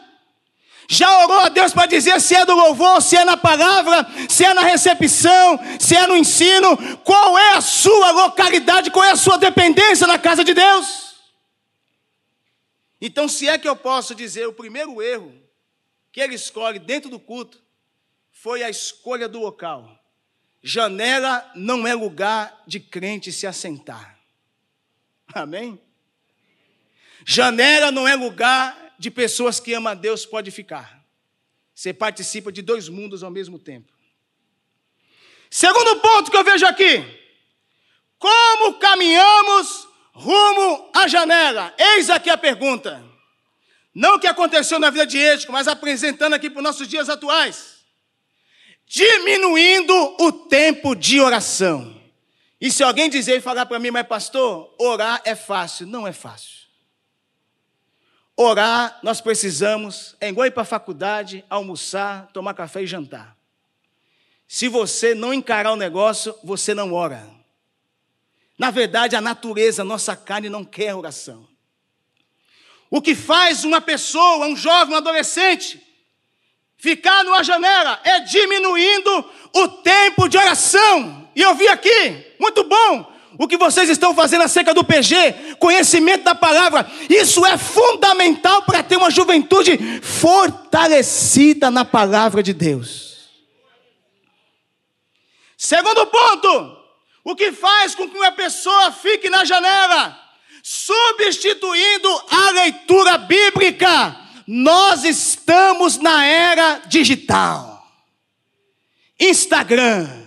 Já 0.88 1.24
orou 1.24 1.40
a 1.40 1.50
Deus 1.50 1.74
para 1.74 1.88
dizer 1.88 2.20
se 2.22 2.36
é 2.36 2.46
do 2.46 2.56
louvor, 2.56 3.02
se 3.02 3.16
é 3.16 3.26
na 3.26 3.36
palavra, 3.36 4.08
se 4.30 4.46
é 4.46 4.54
na 4.54 4.62
recepção, 4.62 5.60
se 5.80 5.96
é 5.96 6.06
no 6.06 6.16
ensino? 6.16 6.78
Qual 6.98 7.38
é 7.38 7.54
a 7.54 7.62
sua 7.62 8.12
localidade, 8.12 8.92
qual 8.92 9.04
é 9.04 9.12
a 9.12 9.16
sua 9.16 9.38
dependência 9.38 10.06
na 10.06 10.20
casa 10.20 10.44
de 10.44 10.54
Deus? 10.54 11.16
Então, 13.02 13.28
se 13.28 13.48
é 13.48 13.58
que 13.58 13.68
eu 13.68 13.76
posso 13.76 14.14
dizer, 14.14 14.48
o 14.48 14.54
primeiro 14.54 15.02
erro 15.02 15.34
que 16.12 16.22
ele 16.22 16.36
escolhe 16.36 16.80
dentro 16.80 17.10
do 17.10 17.20
culto 17.20 17.62
foi 18.32 18.64
a 18.64 18.70
escolha 18.70 19.28
do 19.28 19.40
local. 19.40 20.00
Janela 20.62 21.52
não 21.56 21.86
é 21.86 21.94
lugar 21.94 22.64
de 22.66 22.80
crente 22.80 23.32
se 23.32 23.46
assentar. 23.46 24.18
Amém? 25.34 25.80
Janela 27.26 27.92
não 27.92 28.08
é 28.08 28.16
lugar 28.16 28.85
de 28.98 29.12
pessoas 29.12 29.60
que 29.60 29.74
amam 29.74 29.92
a 29.92 29.96
Deus 29.96 30.26
pode 30.26 30.52
ficar. 30.52 31.04
Você 31.74 31.94
participa 31.94 32.52
de 32.52 32.62
dois 32.62 32.88
mundos 32.88 33.24
ao 33.24 33.30
mesmo 33.30 33.60
tempo. 33.60 33.94
Segundo 35.50 36.00
ponto 36.00 36.32
que 36.32 36.38
eu 36.38 36.44
vejo 36.44 36.66
aqui: 36.66 37.04
como 38.18 38.76
caminhamos 38.76 39.88
rumo 40.14 40.90
à 40.94 41.08
janela? 41.08 41.74
Eis 41.78 42.10
aqui 42.10 42.30
a 42.30 42.38
pergunta. 42.38 43.04
Não 43.94 44.16
o 44.16 44.20
que 44.20 44.28
aconteceu 44.28 44.80
na 44.80 44.90
vida 44.90 45.06
de 45.06 45.18
Ético, 45.18 45.54
mas 45.54 45.68
apresentando 45.68 46.34
aqui 46.34 46.50
para 46.50 46.60
os 46.60 46.64
nossos 46.64 46.88
dias 46.88 47.10
atuais. 47.10 47.76
Diminuindo 48.86 49.94
o 50.20 50.32
tempo 50.32 50.96
de 50.96 51.20
oração. 51.20 51.96
E 52.60 52.70
se 52.72 52.84
alguém 52.84 53.10
dizer 53.10 53.38
e 53.38 53.42
falar 53.42 53.66
para 53.66 53.80
mim, 53.80 53.92
mas 53.92 54.08
pastor, 54.08 54.74
orar 54.78 55.22
é 55.24 55.36
fácil. 55.36 55.88
Não 55.88 56.08
é 56.08 56.12
fácil. 56.12 56.65
Orar, 58.38 59.00
nós 59.02 59.22
precisamos, 59.22 60.16
é 60.20 60.28
igual 60.28 60.46
ir 60.46 60.52
para 60.52 60.64
a 60.64 60.66
faculdade, 60.66 61.46
almoçar, 61.50 62.28
tomar 62.34 62.54
café 62.54 62.84
e 62.84 62.88
jantar. 62.88 63.36
Se 64.48 64.68
você 64.68 65.16
não 65.16 65.34
encarar 65.34 65.72
o 65.72 65.78
negócio, 65.78 66.36
você 66.44 66.74
não 66.74 66.94
ora. 66.94 67.28
Na 68.58 68.72
verdade, 68.72 69.16
a 69.16 69.22
natureza, 69.22 69.82
a 69.82 69.86
nossa 69.86 70.16
carne 70.16 70.50
não 70.50 70.66
quer 70.66 70.94
oração. 70.94 71.48
O 72.90 73.02
que 73.02 73.16
faz 73.16 73.64
uma 73.64 73.82
pessoa, 73.82 74.46
um 74.46 74.56
jovem, 74.56 74.94
um 74.94 74.98
adolescente, 74.98 75.82
ficar 76.78 77.24
numa 77.24 77.44
janela 77.44 78.00
é 78.04 78.20
diminuindo 78.20 79.32
o 79.54 79.68
tempo 79.68 80.28
de 80.28 80.38
oração. 80.38 81.30
E 81.36 81.42
eu 81.42 81.56
vi 81.56 81.68
aqui, 81.68 82.36
muito 82.40 82.64
bom, 82.66 83.15
o 83.38 83.48
que 83.48 83.58
vocês 83.58 83.90
estão 83.90 84.14
fazendo 84.14 84.44
acerca 84.44 84.74
do 84.74 84.84
PG, 84.84 85.56
conhecimento 85.60 86.24
da 86.24 86.36
palavra, 86.36 86.90
isso 87.10 87.46
é 87.46 87.58
fundamental 87.58 88.62
para 88.64 88.82
ter 88.82 88.98
uma 88.98 89.12
juventude 89.12 89.78
fortalecida 90.02 91.70
na 91.70 91.84
palavra 91.84 92.42
de 92.42 92.54
Deus. 92.54 93.16
Segundo 95.58 96.06
ponto, 96.08 96.78
o 97.24 97.36
que 97.36 97.52
faz 97.52 97.96
com 97.96 98.10
que 98.10 98.18
uma 98.18 98.32
pessoa 98.32 98.92
fique 98.92 99.30
na 99.30 99.44
janela, 99.44 100.18
substituindo 100.62 102.10
a 102.30 102.52
leitura 102.52 103.18
bíblica, 103.18 104.16
nós 104.48 105.04
estamos 105.04 105.98
na 105.98 106.26
era 106.26 106.82
digital. 106.88 107.76
Instagram, 109.20 110.25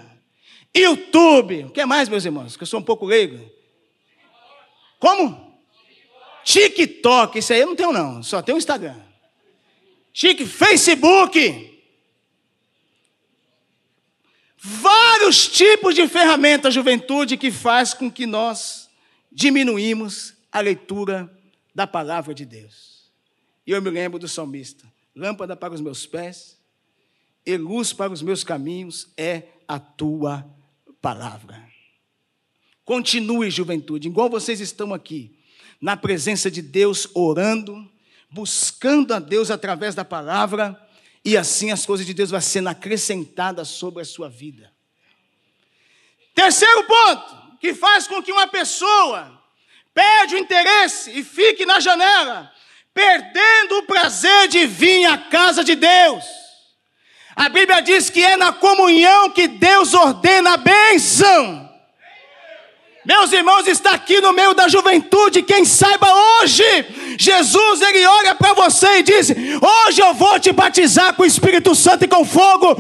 YouTube. 0.74 1.64
O 1.64 1.70
que 1.70 1.85
mais, 1.85 2.09
meus 2.09 2.24
irmãos? 2.24 2.57
Que 2.57 2.62
eu 2.62 2.66
sou 2.66 2.81
um 2.81 2.85
pouco 2.85 3.07
leigo. 3.07 3.50
Como? 4.98 5.48
TikTok. 6.44 7.38
Isso 7.38 7.52
aí 7.52 7.61
eu 7.61 7.66
não 7.66 7.76
tenho, 7.76 7.92
não. 7.92 8.22
Só 8.22 8.42
tenho 8.42 8.59
Instagram. 8.59 8.96
Tik, 10.12 10.46
Facebook. 10.46 11.78
Vários 14.57 15.46
tipos 15.46 15.94
de 15.94 16.09
ferramentas, 16.09 16.74
juventude, 16.74 17.37
que 17.37 17.50
faz 17.50 17.94
com 17.94 18.11
que 18.11 18.26
nós 18.26 18.90
diminuímos 19.31 20.35
a 20.50 20.61
leitura 20.61 21.33
da 21.74 21.87
palavra 21.87 22.35
de 22.35 22.44
Deus. 22.44 23.12
E 23.66 23.70
eu 23.70 23.81
me 23.81 23.90
lembro 23.90 24.18
do 24.18 24.26
salmista: 24.26 24.85
lâmpada 25.14 25.54
para 25.54 25.74
os 25.74 25.81
meus 25.81 26.07
pés 26.07 26.59
e 27.46 27.57
luz 27.57 27.92
para 27.92 28.12
os 28.12 28.20
meus 28.20 28.42
caminhos 28.42 29.12
é 29.16 29.44
a 29.66 29.78
tua 29.78 30.44
palavra. 31.01 31.63
Continue, 32.85 33.51
juventude, 33.51 34.09
igual 34.09 34.31
vocês 34.31 34.61
estão 34.61 34.95
aqui, 34.95 35.39
na 35.81 35.97
presença 35.97 36.51
de 36.51 36.63
Deus, 36.63 37.09
orando, 37.15 37.91
buscando 38.31 39.13
a 39.13 39.19
Deus 39.19 39.51
através 39.51 39.95
da 39.95 40.05
palavra, 40.05 40.79
e 41.25 41.37
assim 41.37 41.71
as 41.71 41.85
coisas 41.85 42.07
de 42.07 42.15
Deus 42.15 42.31
vão 42.31 42.41
sendo 42.41 42.69
acrescentadas 42.69 43.69
sobre 43.69 44.03
a 44.03 44.07
sua 44.07 44.29
vida. 44.29 44.73
Terceiro 46.35 46.85
ponto, 46.85 47.59
que 47.61 47.75
faz 47.75 48.07
com 48.07 48.23
que 48.23 48.33
uma 48.33 48.47
pessoa 48.47 49.39
perde 49.93 50.37
o 50.37 50.39
interesse 50.39 51.11
e 51.11 51.25
fique 51.25 51.67
na 51.67 51.81
janela, 51.81 52.53
perdendo 52.95 53.79
o 53.79 53.83
prazer 53.83 54.49
de 54.49 54.67
vir 54.67 55.05
à 55.07 55.19
casa 55.19 55.63
de 55.63 55.75
Deus. 55.75 56.25
A 57.38 57.48
Bíblia 57.48 57.81
diz 57.81 58.11
que 58.11 58.20
é 58.20 58.37
na 58.37 58.53
comunhão 58.53 59.31
que 59.31 59.46
Deus 59.46 59.94
ordena 59.94 60.55
a 60.55 60.57
bênção. 60.57 61.70
Meus 63.07 63.31
irmãos, 63.31 63.68
está 63.68 63.92
aqui 63.92 64.20
no 64.20 64.33
meio 64.33 64.55
da 64.55 64.66
juventude, 64.66 65.44
quem 65.44 65.64
saiba 65.64 66.09
hoje, 66.12 66.64
Jesus 67.16 67.81
ele 67.81 68.05
olha 68.05 68.35
para 68.35 68.55
você 68.55 68.98
e 68.98 69.03
diz: 69.05 69.31
Hoje 69.31 70.03
eu 70.03 70.12
vou 70.14 70.40
te 70.40 70.51
batizar 70.51 71.14
com 71.14 71.22
o 71.22 71.27
Espírito 71.27 71.77
Santo 71.77 72.05
e 72.05 72.09
com 72.09 72.24
fogo, 72.24 72.77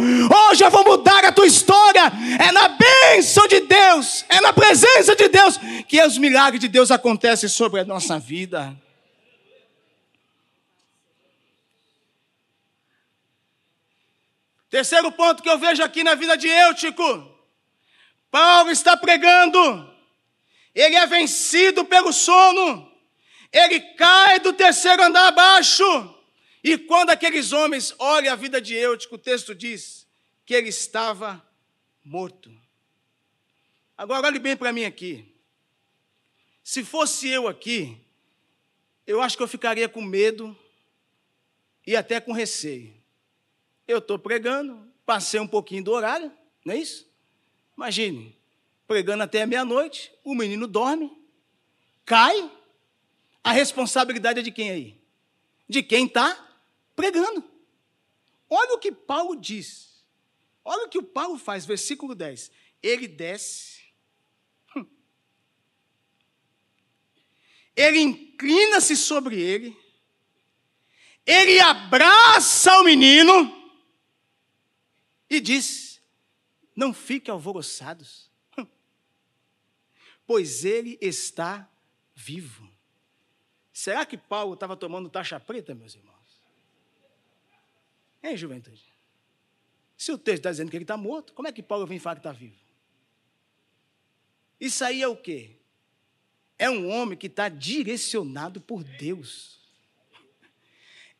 hoje 0.50 0.64
eu 0.64 0.70
vou 0.72 0.82
mudar 0.82 1.24
a 1.24 1.30
tua 1.30 1.46
história. 1.46 2.12
É 2.40 2.50
na 2.50 2.68
bênção 2.68 3.46
de 3.46 3.60
Deus, 3.60 4.24
é 4.28 4.40
na 4.40 4.52
presença 4.52 5.14
de 5.14 5.28
Deus 5.28 5.58
que 5.86 6.02
os 6.02 6.18
milagres 6.18 6.60
de 6.60 6.66
Deus 6.66 6.90
acontecem 6.90 7.48
sobre 7.48 7.78
a 7.78 7.84
nossa 7.84 8.18
vida. 8.18 8.74
Terceiro 14.70 15.10
ponto 15.12 15.42
que 15.42 15.48
eu 15.48 15.58
vejo 15.58 15.82
aqui 15.82 16.04
na 16.04 16.14
vida 16.14 16.36
de 16.36 16.48
Eutico. 16.48 17.36
Paulo 18.30 18.70
está 18.70 18.96
pregando. 18.96 19.58
Ele 20.74 20.96
é 20.96 21.06
vencido 21.06 21.84
pelo 21.84 22.12
sono. 22.12 22.90
Ele 23.50 23.80
cai 23.94 24.38
do 24.40 24.52
terceiro 24.52 25.02
andar 25.02 25.28
abaixo. 25.28 25.84
E 26.62 26.76
quando 26.76 27.10
aqueles 27.10 27.52
homens 27.52 27.94
olham 27.98 28.32
a 28.32 28.36
vida 28.36 28.60
de 28.60 28.74
Eutico, 28.74 29.14
o 29.14 29.18
texto 29.18 29.54
diz 29.54 30.06
que 30.44 30.54
ele 30.54 30.68
estava 30.68 31.42
morto. 32.04 32.50
Agora, 33.96 34.26
olhe 34.26 34.38
bem 34.38 34.56
para 34.56 34.72
mim 34.72 34.84
aqui. 34.84 35.34
Se 36.62 36.84
fosse 36.84 37.28
eu 37.28 37.48
aqui, 37.48 37.98
eu 39.06 39.22
acho 39.22 39.36
que 39.36 39.42
eu 39.42 39.48
ficaria 39.48 39.88
com 39.88 40.02
medo 40.02 40.56
e 41.86 41.96
até 41.96 42.20
com 42.20 42.32
receio. 42.32 42.97
Eu 43.88 43.98
estou 43.98 44.18
pregando, 44.18 44.86
passei 45.06 45.40
um 45.40 45.48
pouquinho 45.48 45.82
do 45.82 45.92
horário, 45.92 46.30
não 46.62 46.74
é 46.74 46.76
isso? 46.76 47.10
Imagine, 47.74 48.38
pregando 48.86 49.22
até 49.22 49.46
meia-noite, 49.46 50.12
o 50.22 50.34
menino 50.34 50.66
dorme, 50.66 51.10
cai, 52.04 52.52
a 53.42 53.50
responsabilidade 53.50 54.40
é 54.40 54.42
de 54.42 54.52
quem 54.52 54.70
aí? 54.70 55.00
De 55.66 55.82
quem 55.82 56.04
está 56.04 56.58
pregando. 56.94 57.42
Olha 58.50 58.74
o 58.74 58.78
que 58.78 58.92
Paulo 58.92 59.34
diz. 59.34 60.04
Olha 60.62 60.84
o 60.84 60.90
que 60.90 60.98
o 60.98 61.02
Paulo 61.02 61.38
faz, 61.38 61.64
versículo 61.64 62.14
10. 62.14 62.50
Ele 62.82 63.08
desce, 63.08 63.80
hum. 64.76 64.84
ele 67.74 68.00
inclina-se 68.00 68.94
sobre 68.94 69.40
ele, 69.40 69.74
ele 71.24 71.58
abraça 71.58 72.80
o 72.80 72.84
menino 72.84 73.57
e 75.28 75.40
diz: 75.40 76.00
Não 76.74 76.92
fiquem 76.92 77.32
alvoroçados, 77.32 78.30
pois 80.26 80.64
ele 80.64 80.98
está 81.00 81.68
vivo. 82.14 82.68
Será 83.72 84.04
que 84.04 84.16
Paulo 84.16 84.54
estava 84.54 84.76
tomando 84.76 85.08
taxa 85.08 85.38
preta, 85.38 85.74
meus 85.74 85.94
irmãos? 85.94 86.42
Hein, 88.22 88.36
juventude? 88.36 88.82
Se 89.96 90.12
o 90.12 90.18
texto 90.18 90.38
está 90.38 90.50
dizendo 90.50 90.70
que 90.70 90.76
ele 90.76 90.84
está 90.84 90.96
morto, 90.96 91.32
como 91.32 91.48
é 91.48 91.52
que 91.52 91.62
Paulo 91.62 91.86
vem 91.86 91.98
falar 91.98 92.16
que 92.16 92.20
está 92.20 92.32
vivo? 92.32 92.56
Isso 94.60 94.84
aí 94.84 95.02
é 95.02 95.08
o 95.08 95.16
quê? 95.16 95.56
É 96.58 96.68
um 96.68 96.88
homem 96.88 97.16
que 97.16 97.28
está 97.28 97.48
direcionado 97.48 98.60
por 98.60 98.82
Deus. 98.82 99.60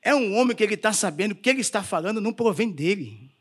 É 0.03 0.15
um 0.15 0.37
homem 0.37 0.57
que 0.57 0.63
ele 0.63 0.75
está 0.75 0.93
sabendo 0.93 1.35
que 1.35 1.41
o 1.41 1.43
que 1.43 1.51
ele 1.51 1.61
está 1.61 1.83
falando 1.83 2.21
não 2.21 2.33
provém 2.33 2.71
dele. 2.71 3.33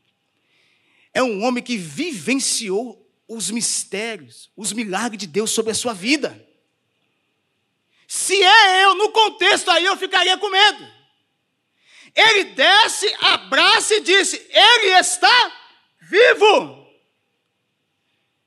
É 1.18 1.22
um 1.22 1.42
homem 1.42 1.60
que 1.60 1.76
vivenciou 1.76 3.04
os 3.26 3.50
mistérios, 3.50 4.52
os 4.56 4.72
milagres 4.72 5.18
de 5.18 5.26
Deus 5.26 5.50
sobre 5.50 5.72
a 5.72 5.74
sua 5.74 5.92
vida. 5.92 6.46
Se 8.06 8.40
é 8.40 8.84
eu, 8.84 8.94
no 8.94 9.10
contexto 9.10 9.68
aí, 9.68 9.84
eu 9.84 9.96
ficaria 9.96 10.38
com 10.38 10.48
medo. 10.48 10.86
Ele 12.14 12.44
desce, 12.44 13.12
abraça 13.18 13.96
e 13.96 14.00
disse: 14.00 14.36
Ele 14.48 14.92
está 14.92 15.52
vivo. 16.02 16.88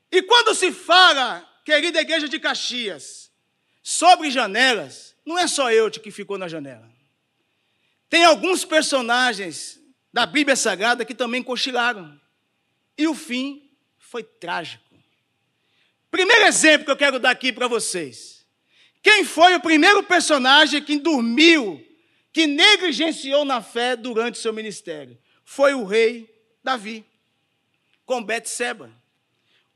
E 0.10 0.22
quando 0.22 0.56
se 0.56 0.72
fala, 0.72 1.46
querida 1.66 2.00
igreja 2.00 2.30
de 2.30 2.40
Caxias, 2.40 3.30
sobre 3.84 4.32
janelas, 4.32 5.14
não 5.26 5.38
é 5.38 5.46
só 5.46 5.70
eu 5.74 5.92
que 5.92 6.10
ficou 6.10 6.38
na 6.38 6.48
janela. 6.48 6.90
Tem 8.10 8.24
alguns 8.24 8.64
personagens 8.64 9.78
da 10.14 10.26
Bíblia 10.26 10.56
Sagrada 10.56 11.04
que 11.04 11.14
também 11.14 11.44
cochilaram. 11.44 12.21
E 12.98 13.08
o 13.08 13.16
fim 13.16 13.70
foi 13.98 14.24
trágico. 14.24 14.84
Primeiro 16.10 16.46
exemplo 16.46 16.86
que 16.86 16.92
eu 16.92 16.98
quero 16.98 17.20
dar 17.20 17.32
aqui 17.32 17.54
para 17.54 17.68
vocês. 17.68 18.46
Quem 19.02 19.24
foi 19.24 19.56
o 19.56 19.62
primeiro 19.62 20.04
personagem 20.04 20.84
que 20.84 20.98
dormiu 20.98 21.86
que 22.34 22.48
negligenciou 22.48 23.44
na 23.44 23.62
fé 23.62 23.96
durante 23.96 24.38
seu 24.38 24.54
ministério 24.54 25.18
foi 25.44 25.74
o 25.74 25.84
rei 25.84 26.30
Davi, 26.64 27.06
com 28.06 28.24
Betseba. 28.24 28.92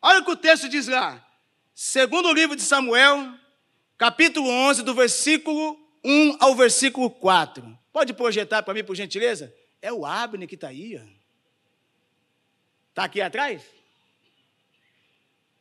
Olha 0.01 0.19
o 0.19 0.25
que 0.25 0.32
o 0.32 0.36
texto 0.36 0.69
diz 0.69 0.88
lá. 0.88 1.25
Segundo 1.73 2.30
o 2.30 2.34
livro 2.34 2.56
de 2.56 2.62
Samuel, 2.62 3.34
capítulo 3.97 4.47
11, 4.47 4.84
do 4.84 4.93
versículo 4.93 5.78
1 6.04 6.38
ao 6.39 6.56
versículo 6.56 7.10
4. 7.10 7.78
Pode 7.91 8.13
projetar 8.13 8.62
para 8.62 8.73
mim, 8.73 8.84
por 8.84 8.95
gentileza? 8.95 9.54
É 9.82 9.91
o 9.91 10.06
Abner 10.06 10.47
que 10.47 10.56
está 10.56 10.67
aí. 10.67 11.01
Está 12.95 13.03
aqui 13.03 13.19
atrás? 13.19 13.62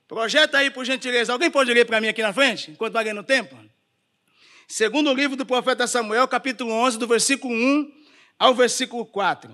Projeta 0.06 0.58
aí, 0.58 0.70
por 0.70 0.84
gentileza. 0.84 1.32
Alguém 1.32 1.50
pode 1.50 1.74
ler 1.74 1.84
para 1.84 2.00
mim 2.00 2.06
aqui 2.06 2.22
na 2.22 2.32
frente, 2.32 2.70
enquanto 2.70 2.92
vai 2.92 3.02
ganhando 3.02 3.24
tempo? 3.24 3.58
Segundo 4.68 5.10
o 5.10 5.14
livro 5.14 5.36
do 5.36 5.44
profeta 5.44 5.84
Samuel, 5.88 6.28
capítulo 6.28 6.70
11, 6.70 6.96
do 6.96 7.08
versículo 7.08 7.52
1 7.52 7.92
ao 8.38 8.54
versículo 8.54 9.04
4. 9.04 9.50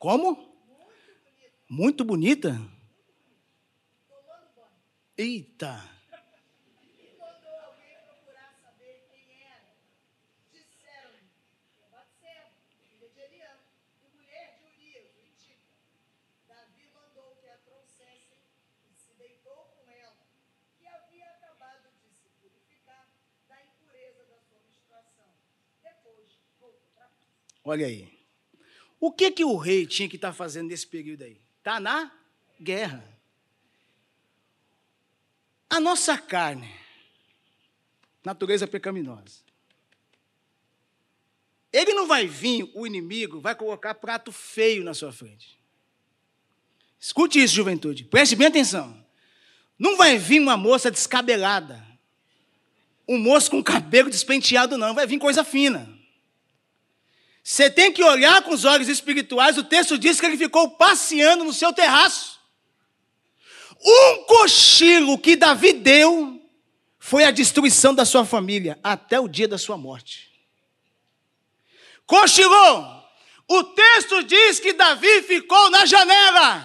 Como? 0.00 0.30
Muito 1.68 2.04
bonita? 2.06 2.58
Eita! 5.18 5.74
Olha 27.64 27.86
aí. 27.86 28.09
O 29.00 29.10
que, 29.10 29.30
que 29.30 29.44
o 29.44 29.56
rei 29.56 29.86
tinha 29.86 30.08
que 30.08 30.16
estar 30.16 30.28
tá 30.28 30.34
fazendo 30.34 30.68
nesse 30.68 30.86
período 30.86 31.24
aí? 31.24 31.40
Está 31.58 31.80
na 31.80 32.12
guerra. 32.60 33.02
A 35.70 35.80
nossa 35.80 36.18
carne, 36.18 36.70
natureza 38.22 38.66
pecaminosa. 38.66 39.40
Ele 41.72 41.94
não 41.94 42.06
vai 42.06 42.26
vir, 42.26 42.70
o 42.74 42.86
inimigo 42.86 43.40
vai 43.40 43.54
colocar 43.54 43.94
prato 43.94 44.30
feio 44.32 44.84
na 44.84 44.92
sua 44.92 45.12
frente. 45.12 45.58
Escute 46.98 47.42
isso, 47.42 47.54
juventude. 47.54 48.04
Preste 48.04 48.36
bem 48.36 48.48
atenção. 48.48 49.02
Não 49.78 49.96
vai 49.96 50.18
vir 50.18 50.40
uma 50.40 50.56
moça 50.56 50.90
descabelada. 50.90 51.82
Um 53.08 53.16
moço 53.16 53.50
com 53.50 53.62
cabelo 53.62 54.10
despenteado, 54.10 54.76
não. 54.76 54.94
Vai 54.94 55.06
vir 55.06 55.18
coisa 55.18 55.42
fina. 55.42 55.99
Você 57.50 57.68
tem 57.68 57.92
que 57.92 58.00
olhar 58.04 58.42
com 58.42 58.54
os 58.54 58.64
olhos 58.64 58.86
espirituais. 58.86 59.58
O 59.58 59.64
texto 59.64 59.98
diz 59.98 60.20
que 60.20 60.26
ele 60.26 60.36
ficou 60.36 60.70
passeando 60.70 61.42
no 61.42 61.52
seu 61.52 61.72
terraço. 61.72 62.38
Um 63.84 64.22
cochilo 64.22 65.18
que 65.18 65.34
Davi 65.34 65.72
deu 65.72 66.40
foi 66.96 67.24
a 67.24 67.32
destruição 67.32 67.92
da 67.92 68.04
sua 68.04 68.24
família 68.24 68.78
até 68.84 69.18
o 69.18 69.26
dia 69.26 69.48
da 69.48 69.58
sua 69.58 69.76
morte. 69.76 70.30
Cochilou. 72.06 73.02
O 73.48 73.64
texto 73.64 74.22
diz 74.22 74.60
que 74.60 74.72
Davi 74.72 75.22
ficou 75.22 75.70
na 75.70 75.84
janela. 75.84 76.64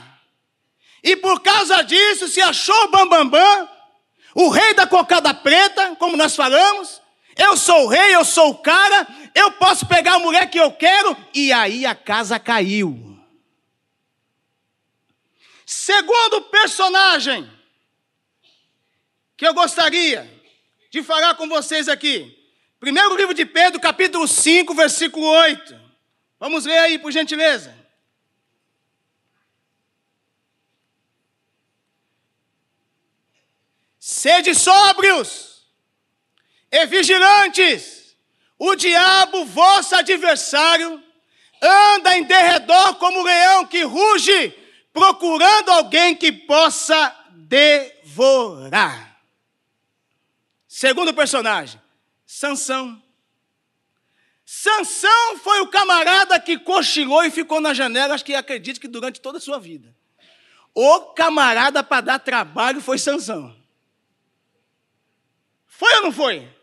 E 1.03 1.15
por 1.15 1.41
causa 1.41 1.81
disso 1.81 2.27
se 2.27 2.43
achou 2.43 2.91
Bambambam, 2.91 3.29
bam, 3.31 3.65
bam, 3.65 3.69
o 4.35 4.49
rei 4.49 4.75
da 4.75 4.85
cocada 4.85 5.33
preta, 5.33 5.95
como 5.95 6.15
nós 6.15 6.35
falamos. 6.35 7.01
Eu 7.35 7.57
sou 7.57 7.85
o 7.85 7.87
rei, 7.87 8.15
eu 8.15 8.23
sou 8.23 8.51
o 8.51 8.57
cara, 8.57 9.07
eu 9.33 9.51
posso 9.53 9.85
pegar 9.85 10.15
a 10.15 10.19
mulher 10.19 10.49
que 10.49 10.57
eu 10.57 10.71
quero, 10.71 11.15
e 11.33 11.51
aí 11.51 11.85
a 11.85 11.93
casa 11.93 12.39
caiu. 12.39 13.19
Segundo 15.65 16.43
personagem 16.43 17.49
que 19.35 19.45
eu 19.45 19.53
gostaria 19.53 20.31
de 20.89 21.03
falar 21.03 21.35
com 21.35 21.49
vocês 21.49 21.89
aqui. 21.89 22.31
Primeiro 22.79 23.17
livro 23.17 23.33
de 23.33 23.45
Pedro, 23.45 23.81
capítulo 23.81 24.27
5, 24.27 24.73
versículo 24.73 25.25
8. 25.25 25.77
Vamos 26.39 26.65
ler 26.65 26.77
aí, 26.77 26.99
por 26.99 27.11
gentileza. 27.11 27.75
Sede 33.99 34.53
sóbrios 34.53 35.54
e 36.75 36.85
vigilantes 36.85 37.95
o 38.57 38.75
diabo, 38.75 39.45
vosso 39.45 39.95
adversário, 39.95 41.03
anda 41.61 42.17
em 42.17 42.23
derredor 42.23 42.95
como 42.95 43.19
um 43.19 43.23
leão 43.23 43.65
que 43.65 43.83
ruge, 43.83 44.49
procurando 44.93 45.69
alguém 45.69 46.15
que 46.15 46.31
possa 46.31 47.13
devorar. 47.31 49.19
Segundo 50.67 51.13
personagem, 51.13 51.81
Sansão. 52.25 53.01
Sansão 54.45 55.37
foi 55.39 55.61
o 55.61 55.67
camarada 55.67 56.39
que 56.39 56.57
cochilou 56.59 57.23
e 57.23 57.31
ficou 57.31 57.59
na 57.59 57.73
janela, 57.73 58.13
acho 58.13 58.23
que 58.23 58.35
acredito 58.35 58.79
que 58.79 58.87
durante 58.87 59.19
toda 59.19 59.37
a 59.37 59.41
sua 59.41 59.59
vida. 59.59 59.93
O 60.73 61.13
camarada 61.13 61.83
para 61.83 62.01
dar 62.01 62.19
trabalho 62.19 62.81
foi 62.81 62.97
Sansão. 62.97 63.55
Foi 65.67 65.93
ou 65.95 66.03
não 66.03 66.11
foi? 66.11 66.54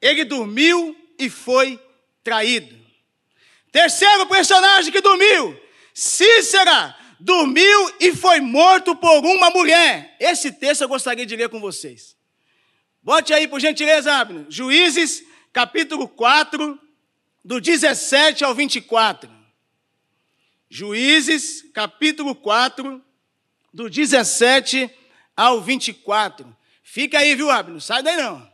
Ele 0.00 0.24
dormiu 0.24 0.96
e 1.18 1.28
foi 1.28 1.78
traído. 2.22 2.78
Terceiro 3.70 4.26
personagem 4.26 4.90
que 4.90 5.00
dormiu, 5.00 5.58
Cícera 5.94 6.96
dormiu 7.20 7.94
e 8.00 8.14
foi 8.14 8.40
morto 8.40 8.96
por 8.96 9.24
uma 9.24 9.50
mulher. 9.50 10.16
Esse 10.18 10.50
texto 10.50 10.82
eu 10.82 10.88
gostaria 10.88 11.26
de 11.26 11.36
ler 11.36 11.48
com 11.48 11.60
vocês. 11.60 12.16
Bote 13.02 13.32
aí, 13.32 13.46
por 13.46 13.60
gentileza, 13.60 14.12
Abner. 14.12 14.46
Juízes, 14.48 15.22
capítulo 15.52 16.08
4, 16.08 16.78
do 17.44 17.60
17 17.60 18.44
ao 18.44 18.54
24. 18.54 19.30
Juízes, 20.68 21.64
capítulo 21.72 22.34
4, 22.34 23.02
do 23.72 23.88
17 23.88 24.90
ao 25.36 25.60
24. 25.60 26.56
Fica 26.82 27.18
aí, 27.18 27.34
viu, 27.34 27.50
Abner? 27.50 27.80
Sai 27.80 28.02
daí 28.02 28.16
não. 28.16 28.49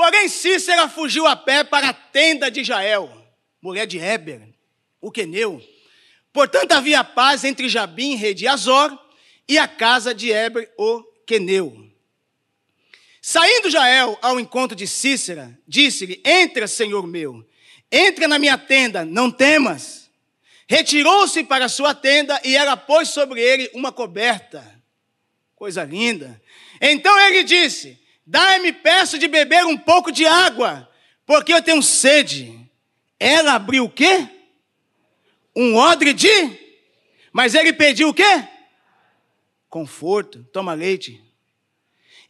Porém, 0.00 0.30
Cícera 0.30 0.88
fugiu 0.88 1.26
a 1.26 1.36
pé 1.36 1.62
para 1.62 1.90
a 1.90 1.92
tenda 1.92 2.50
de 2.50 2.64
Jael, 2.64 3.14
mulher 3.60 3.86
de 3.86 3.98
Heber, 3.98 4.40
o 4.98 5.10
queneu. 5.10 5.62
Portanto, 6.32 6.72
havia 6.72 7.04
paz 7.04 7.44
entre 7.44 7.68
Jabim, 7.68 8.14
rei 8.14 8.32
de 8.32 8.48
Azor, 8.48 8.98
e 9.46 9.58
a 9.58 9.68
casa 9.68 10.14
de 10.14 10.30
Heber, 10.30 10.72
o 10.78 11.02
queneu. 11.26 11.86
Saindo 13.20 13.68
Jael 13.68 14.18
ao 14.22 14.40
encontro 14.40 14.74
de 14.74 14.86
Cícera, 14.86 15.54
disse-lhe: 15.68 16.18
Entra, 16.24 16.66
senhor 16.66 17.06
meu, 17.06 17.46
entra 17.92 18.26
na 18.26 18.38
minha 18.38 18.56
tenda, 18.56 19.04
não 19.04 19.30
temas. 19.30 20.08
Retirou-se 20.66 21.44
para 21.44 21.68
sua 21.68 21.94
tenda 21.94 22.40
e 22.42 22.56
ela 22.56 22.74
pôs 22.74 23.10
sobre 23.10 23.42
ele 23.42 23.70
uma 23.74 23.92
coberta. 23.92 24.64
Coisa 25.54 25.84
linda. 25.84 26.40
Então 26.80 27.20
ele 27.20 27.44
disse: 27.44 27.99
Dai-me, 28.30 28.72
peço 28.72 29.18
de 29.18 29.26
beber 29.26 29.64
um 29.66 29.76
pouco 29.76 30.12
de 30.12 30.24
água, 30.24 30.88
porque 31.26 31.52
eu 31.52 31.60
tenho 31.60 31.82
sede. 31.82 32.64
Ela 33.18 33.54
abriu 33.54 33.86
o 33.86 33.90
quê? 33.90 34.28
Um 35.54 35.74
odre 35.74 36.12
de? 36.12 36.28
Mas 37.32 37.56
ele 37.56 37.72
pediu 37.72 38.10
o 38.10 38.14
quê? 38.14 38.48
Conforto, 39.68 40.44
toma 40.52 40.74
leite. 40.74 41.20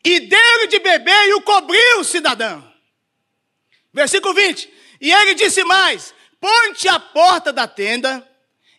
E 0.02 0.20
deu-lhe 0.20 0.68
de 0.68 0.78
beber 0.78 1.28
e 1.28 1.34
o 1.34 1.42
cobriu, 1.42 2.02
cidadão. 2.02 2.66
Versículo 3.92 4.32
20. 4.32 4.72
E 5.02 5.12
ele 5.12 5.34
disse 5.34 5.62
mais: 5.64 6.14
Ponte 6.40 6.88
a 6.88 6.98
porta 6.98 7.52
da 7.52 7.68
tenda, 7.68 8.26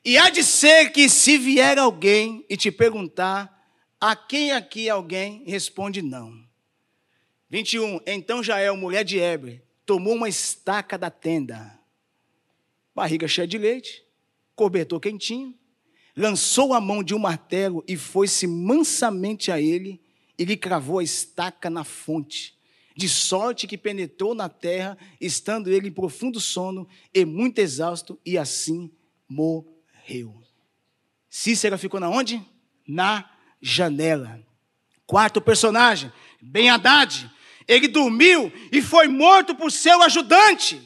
e 0.03 0.17
há 0.17 0.31
de 0.31 0.43
ser 0.43 0.89
que 0.89 1.07
se 1.07 1.37
vier 1.37 1.77
alguém 1.77 2.43
e 2.49 2.57
te 2.57 2.71
perguntar, 2.71 3.63
a 3.99 4.15
quem 4.15 4.53
aqui 4.53 4.89
alguém 4.89 5.43
responde 5.45 6.01
não. 6.01 6.49
21. 7.51 7.99
Então 8.07 8.41
Jael, 8.41 8.77
mulher 8.77 9.03
de 9.03 9.19
Hebre, 9.19 9.61
tomou 9.85 10.15
uma 10.15 10.29
estaca 10.29 10.97
da 10.97 11.09
tenda, 11.09 11.77
barriga 12.95 13.27
cheia 13.27 13.45
de 13.45 13.57
leite, 13.57 14.05
cobertor 14.55 15.01
quentinho, 15.01 15.53
lançou 16.15 16.73
a 16.73 16.79
mão 16.79 17.03
de 17.03 17.13
um 17.13 17.19
martelo 17.19 17.83
e 17.85 17.97
foi-se 17.97 18.47
mansamente 18.47 19.51
a 19.51 19.59
ele 19.59 19.99
e 20.39 20.45
lhe 20.45 20.55
cravou 20.55 20.99
a 20.99 21.03
estaca 21.03 21.69
na 21.69 21.83
fonte, 21.83 22.57
de 22.95 23.09
sorte 23.09 23.67
que 23.67 23.77
penetrou 23.77 24.33
na 24.33 24.47
terra, 24.47 24.97
estando 25.19 25.69
ele 25.69 25.89
em 25.89 25.91
profundo 25.91 26.39
sono 26.39 26.87
e 27.13 27.25
muito 27.25 27.59
exausto, 27.59 28.17
e 28.25 28.37
assim 28.37 28.89
morreu. 29.27 30.41
Cícera 31.29 31.77
ficou 31.77 31.99
na 31.99 32.09
onde? 32.09 32.41
Na 32.87 33.29
janela. 33.61 34.41
Quarto 35.05 35.41
personagem, 35.41 36.11
Ben 36.41 36.69
Haddad, 36.69 37.29
ele 37.67 37.87
dormiu 37.87 38.51
e 38.71 38.81
foi 38.81 39.07
morto 39.07 39.55
por 39.55 39.71
seu 39.71 40.01
ajudante. 40.01 40.81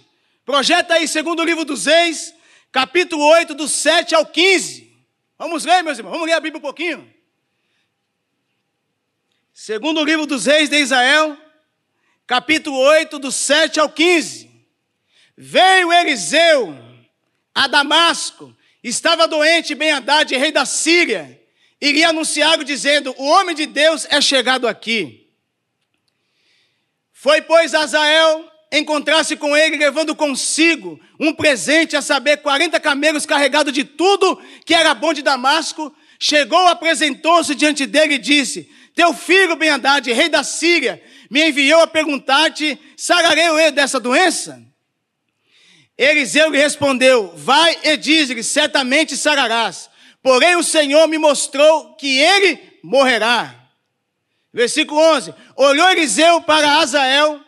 Projeta 0.45 0.95
aí, 0.95 1.07
segundo 1.07 1.41
o 1.41 1.45
livro 1.45 1.65
dos 1.65 1.85
Reis, 1.85 2.33
capítulo 2.71 3.23
8, 3.23 3.55
do 3.55 3.67
7 3.67 4.13
ao 4.15 4.25
15. 4.25 4.93
Vamos 5.37 5.65
ler, 5.65 5.83
meus 5.83 5.97
irmãos, 5.97 6.11
vamos 6.11 6.27
ler 6.27 6.33
a 6.33 6.39
Bíblia 6.39 6.59
um 6.59 6.61
pouquinho. 6.61 7.13
Segundo 9.53 10.01
o 10.01 10.03
livro 10.03 10.25
dos 10.25 10.45
Reis 10.45 10.69
de 10.69 10.77
Israel, 10.77 11.37
capítulo 12.27 12.77
8, 12.77 13.17
do 13.19 13.31
7 13.31 13.79
ao 13.79 13.89
15. 13.89 14.51
Veio 15.37 15.91
Eliseu 15.91 16.77
a 17.53 17.67
Damasco, 17.67 18.55
estava 18.83 19.27
doente 19.27 19.73
bem 19.73 19.91
Haddad, 19.91 20.35
rei 20.35 20.51
da 20.51 20.65
Síria, 20.65 21.41
e 21.79 21.91
lhe 21.91 22.03
anunciaram 22.03 22.63
dizendo: 22.63 23.15
O 23.17 23.25
homem 23.25 23.55
de 23.55 23.65
Deus 23.65 24.05
é 24.09 24.19
chegado 24.19 24.67
aqui. 24.67 25.24
Foi, 27.25 27.41
pois, 27.41 27.73
Azael 27.73 28.47
encontrar-se 28.71 29.35
com 29.35 29.57
ele, 29.57 29.77
levando 29.77 30.15
consigo 30.15 30.99
um 31.19 31.33
presente, 31.33 31.95
a 31.95 32.01
saber, 32.03 32.37
40 32.37 32.79
camelos 32.79 33.25
carregados 33.25 33.73
de 33.73 33.83
tudo 33.83 34.39
que 34.63 34.75
era 34.75 34.93
bom 34.93 35.11
de 35.11 35.23
Damasco. 35.23 35.91
Chegou, 36.19 36.67
apresentou-se 36.67 37.55
diante 37.55 37.87
dele 37.87 38.13
e 38.13 38.19
disse: 38.19 38.69
Teu 38.93 39.11
filho 39.11 39.55
ben 39.55 39.71
Haddad, 39.71 40.13
rei 40.13 40.29
da 40.29 40.43
Síria, 40.43 41.01
me 41.27 41.49
enviou 41.49 41.81
a 41.81 41.87
perguntar-te: 41.87 42.77
sararei 42.95 43.47
eu 43.47 43.71
dessa 43.71 43.99
doença? 43.99 44.61
Eliseu 45.97 46.51
lhe 46.51 46.59
respondeu: 46.59 47.33
Vai 47.35 47.75
e 47.85 47.97
diz-lhe: 47.97 48.43
certamente 48.43 49.17
sararás. 49.17 49.89
Porém, 50.21 50.57
o 50.57 50.63
Senhor 50.63 51.07
me 51.07 51.17
mostrou 51.17 51.95
que 51.95 52.19
ele 52.19 52.59
morrerá. 52.83 53.64
Versículo 54.55 55.01
11: 55.01 55.35
Olhou 55.57 55.89
Eliseu 55.89 56.41
para 56.41 56.77
Azael 56.77 57.41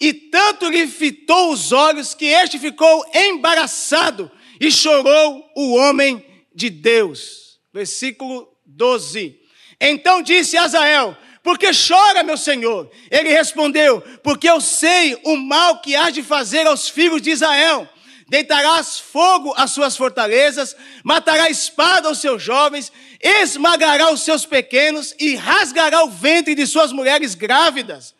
e 0.00 0.14
tanto 0.14 0.66
lhe 0.70 0.86
fitou 0.86 1.52
os 1.52 1.72
olhos 1.72 2.14
que 2.14 2.24
este 2.24 2.58
ficou 2.58 3.04
embaraçado 3.14 4.30
e 4.58 4.72
chorou 4.72 5.44
o 5.54 5.74
homem 5.74 6.24
de 6.54 6.70
Deus. 6.70 7.60
Versículo 7.70 8.48
12: 8.64 9.38
Então 9.78 10.22
disse 10.22 10.56
Azael: 10.56 11.14
Por 11.42 11.58
que 11.58 11.66
chora, 11.66 12.22
meu 12.22 12.38
senhor? 12.38 12.90
Ele 13.10 13.28
respondeu: 13.28 14.00
Porque 14.22 14.48
eu 14.48 14.58
sei 14.58 15.20
o 15.22 15.36
mal 15.36 15.82
que 15.82 15.94
há 15.94 16.08
de 16.08 16.22
fazer 16.22 16.66
aos 16.66 16.88
filhos 16.88 17.20
de 17.20 17.30
Israel 17.30 17.86
deitarás 18.28 18.98
fogo 18.98 19.52
às 19.56 19.70
suas 19.70 19.96
fortalezas, 19.96 20.76
matará 21.02 21.50
espada 21.50 22.08
aos 22.08 22.18
seus 22.18 22.42
jovens, 22.42 22.90
esmagará 23.20 24.10
os 24.10 24.22
seus 24.22 24.46
pequenos 24.46 25.14
e 25.18 25.34
rasgará 25.36 26.04
o 26.04 26.10
ventre 26.10 26.54
de 26.54 26.66
suas 26.66 26.92
mulheres 26.92 27.34
grávidas. 27.34 28.14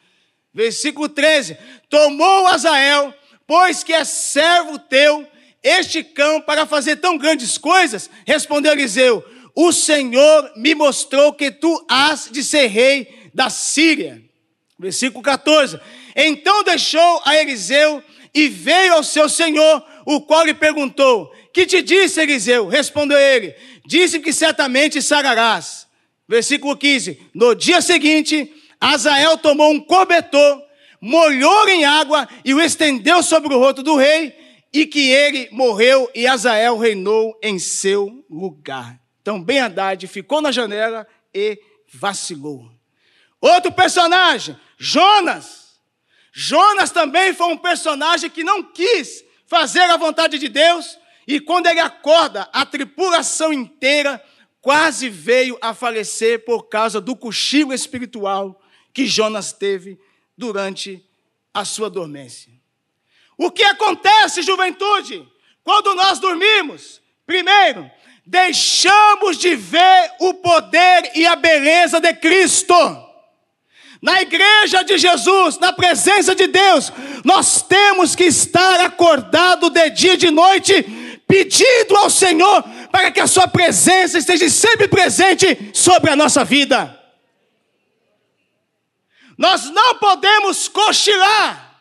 Versículo 0.52 1.08
13: 1.08 1.56
Tomou 1.88 2.46
Azael, 2.46 3.12
pois 3.46 3.82
que 3.82 3.92
é 3.92 4.04
servo 4.04 4.78
teu, 4.78 5.26
este 5.62 6.04
cão 6.04 6.40
para 6.40 6.66
fazer 6.66 6.96
tão 6.96 7.18
grandes 7.18 7.58
coisas? 7.58 8.08
Respondeu 8.26 8.72
Eliseu: 8.72 9.24
O 9.54 9.72
Senhor 9.72 10.52
me 10.56 10.74
mostrou 10.74 11.32
que 11.32 11.50
tu 11.50 11.84
has 11.88 12.28
de 12.30 12.44
ser 12.44 12.66
rei 12.66 13.30
da 13.34 13.50
Síria. 13.50 14.22
Versículo 14.78 15.22
14: 15.22 15.80
Então 16.14 16.62
deixou 16.62 17.22
a 17.24 17.36
Eliseu 17.36 18.02
e 18.34 18.48
veio 18.48 18.94
ao 18.94 19.04
seu 19.04 19.28
senhor 19.28 19.84
o 20.04 20.20
qual 20.20 20.44
lhe 20.44 20.54
perguntou: 20.54 21.32
Que 21.52 21.64
te 21.64 21.80
disse, 21.80 22.20
Eliseu? 22.20 22.66
Respondeu 22.66 23.18
ele: 23.18 23.54
Disse 23.86 24.18
que 24.18 24.32
certamente 24.32 25.00
sararás. 25.00 25.86
Versículo 26.28 26.76
15: 26.76 27.20
No 27.34 27.54
dia 27.54 27.80
seguinte, 27.80 28.52
Azael 28.80 29.38
tomou 29.38 29.70
um 29.70 29.80
cobertor, 29.80 30.62
molhou 31.00 31.68
em 31.68 31.84
água 31.84 32.28
e 32.44 32.52
o 32.52 32.60
estendeu 32.60 33.22
sobre 33.22 33.54
o 33.54 33.58
rosto 33.58 33.82
do 33.82 33.96
rei, 33.96 34.34
e 34.72 34.86
que 34.86 35.10
ele 35.10 35.48
morreu 35.52 36.10
e 36.14 36.26
Azael 36.26 36.76
reinou 36.76 37.38
em 37.42 37.58
seu 37.58 38.24
lugar. 38.28 38.98
Então, 39.22 39.42
Ben 39.42 39.60
Haddad 39.60 40.06
ficou 40.06 40.42
na 40.42 40.50
janela 40.50 41.06
e 41.32 41.58
vacilou. 41.92 42.68
Outro 43.40 43.72
personagem, 43.72 44.56
Jonas. 44.76 45.63
Jonas 46.36 46.90
também 46.90 47.32
foi 47.32 47.46
um 47.46 47.56
personagem 47.56 48.28
que 48.28 48.42
não 48.42 48.60
quis 48.60 49.24
fazer 49.46 49.82
a 49.82 49.96
vontade 49.96 50.36
de 50.36 50.48
Deus, 50.48 50.98
e 51.28 51.38
quando 51.38 51.68
ele 51.68 51.78
acorda, 51.78 52.48
a 52.52 52.66
tripulação 52.66 53.52
inteira 53.52 54.22
quase 54.60 55.08
veio 55.08 55.56
a 55.62 55.72
falecer 55.72 56.44
por 56.44 56.64
causa 56.64 57.00
do 57.00 57.14
cochilo 57.14 57.72
espiritual 57.72 58.60
que 58.92 59.06
Jonas 59.06 59.52
teve 59.52 59.96
durante 60.36 61.08
a 61.52 61.64
sua 61.64 61.88
dormência. 61.88 62.52
O 63.38 63.48
que 63.48 63.62
acontece, 63.62 64.42
juventude, 64.42 65.28
quando 65.62 65.94
nós 65.94 66.18
dormimos? 66.18 67.00
Primeiro, 67.24 67.88
deixamos 68.26 69.38
de 69.38 69.54
ver 69.54 70.12
o 70.18 70.34
poder 70.34 71.12
e 71.14 71.26
a 71.26 71.36
beleza 71.36 72.00
de 72.00 72.12
Cristo. 72.14 72.74
Na 74.04 74.20
igreja 74.20 74.84
de 74.84 74.98
Jesus, 74.98 75.58
na 75.58 75.72
presença 75.72 76.34
de 76.34 76.46
Deus, 76.46 76.92
nós 77.24 77.62
temos 77.62 78.14
que 78.14 78.24
estar 78.24 78.78
acordado 78.80 79.70
de 79.70 79.88
dia 79.88 80.12
e 80.12 80.18
de 80.18 80.30
noite, 80.30 80.82
pedindo 81.26 81.96
ao 81.96 82.10
Senhor 82.10 82.62
para 82.92 83.10
que 83.10 83.18
a 83.18 83.26
Sua 83.26 83.48
presença 83.48 84.18
esteja 84.18 84.46
sempre 84.50 84.88
presente 84.88 85.70
sobre 85.72 86.10
a 86.10 86.16
nossa 86.16 86.44
vida. 86.44 87.02
Nós 89.38 89.70
não 89.70 89.94
podemos 89.94 90.68
cochilar, 90.68 91.80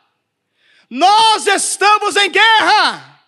nós 0.89 1.45
estamos 1.45 2.15
em 2.15 2.31
guerra, 2.31 3.19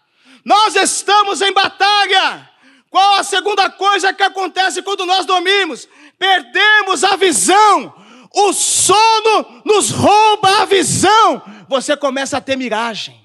nós 0.45 0.73
estamos 0.73 1.41
em 1.41 1.51
batalha. 1.51 2.49
Qual 2.89 3.15
a 3.15 3.25
segunda 3.25 3.69
coisa 3.69 4.13
que 4.13 4.23
acontece 4.23 4.81
quando 4.81 5.05
nós 5.05 5.25
dormimos? 5.25 5.86
Perdemos 6.17 7.03
a 7.03 7.17
visão 7.17 8.05
o 8.36 8.52
sono 8.54 9.62
nos 9.65 9.89
rouba 9.89 10.62
a 10.62 10.65
visão. 10.65 11.41
Você 11.69 11.95
começa 11.95 12.38
a 12.38 12.41
ter 12.41 12.58
miragem. 12.58 13.19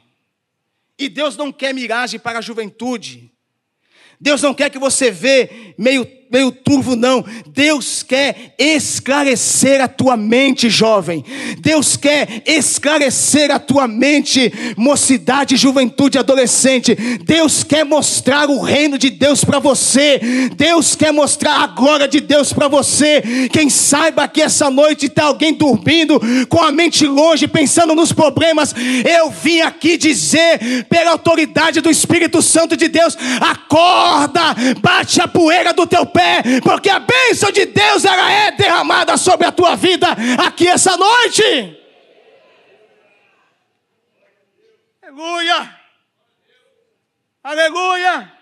E 0.99 1.09
Deus 1.09 1.37
não 1.37 1.51
quer 1.51 1.75
miragem 1.75 2.21
para 2.21 2.39
a 2.39 2.43
juventude. 2.43 3.33
Deus 4.21 4.41
não 4.41 4.55
quer 4.55 4.71
que 4.71 4.79
você 4.79 5.11
vê 5.11 5.75
meio 5.77 6.05
meio 6.31 6.53
turvo, 6.53 6.95
não. 6.95 7.25
Deus 7.49 8.05
quer 8.05 8.55
esclarecer 8.57 9.81
a 9.81 9.89
tua 9.89 10.17
mente, 10.17 10.71
jovem. 10.71 11.25
Deus 11.59 11.97
quer 11.97 12.43
esclarecer 12.47 13.51
a 13.51 13.59
tua 13.59 13.89
mente, 13.89 14.53
mocidade, 14.77 15.57
juventude, 15.57 16.19
adolescente. 16.19 16.95
Deus 17.25 17.65
quer 17.65 17.85
mostrar 17.85 18.49
o 18.49 18.61
reino 18.61 18.97
de 18.97 19.11
Deus 19.11 19.45
para 19.45 19.59
você. 19.59 20.21
Deus 20.55 20.95
quer 20.95 21.13
mostrar 21.13 21.63
a 21.63 21.67
glória 21.67 22.07
de 22.07 22.21
Deus 22.21 22.53
para 22.53 22.69
você. 22.69 23.49
Quem 23.53 23.69
saiba 23.69 24.29
que 24.29 24.41
essa 24.41 24.71
noite 24.71 25.07
está 25.07 25.25
alguém 25.25 25.53
dormindo 25.53 26.21
com 26.49 26.63
a 26.63 26.71
mente 26.71 27.07
longe, 27.07 27.49
pensando 27.49 27.95
nos 27.95 28.13
problemas. 28.13 28.73
Eu 29.05 29.31
vim 29.31 29.63
aqui 29.63 29.97
dizer, 29.97 30.87
pela 30.89 31.11
autoridade 31.11 31.81
do 31.81 31.91
Espírito 31.91 32.41
Santo 32.41 32.77
de 32.77 32.87
Deus: 32.87 33.19
acorda, 33.41 34.55
bate 34.81 35.21
a 35.21 35.27
poeira 35.27 35.73
do 35.73 35.87
teu 35.87 36.07
pé 36.07 36.20
pé, 36.21 36.61
porque 36.63 36.91
a 36.91 37.01
bênção 37.01 37.51
de 37.51 37.65
Deus 37.65 38.05
ela 38.05 38.31
é 38.31 38.53
derramada 38.53 39.17
sobre 39.17 39.47
a 39.47 39.53
tua 39.53 39.75
vida 39.75 40.09
aqui 40.47 40.69
essa 40.69 40.97
noite. 40.97 41.79
Aleluia! 45.03 45.81
Aleluia! 47.43 48.39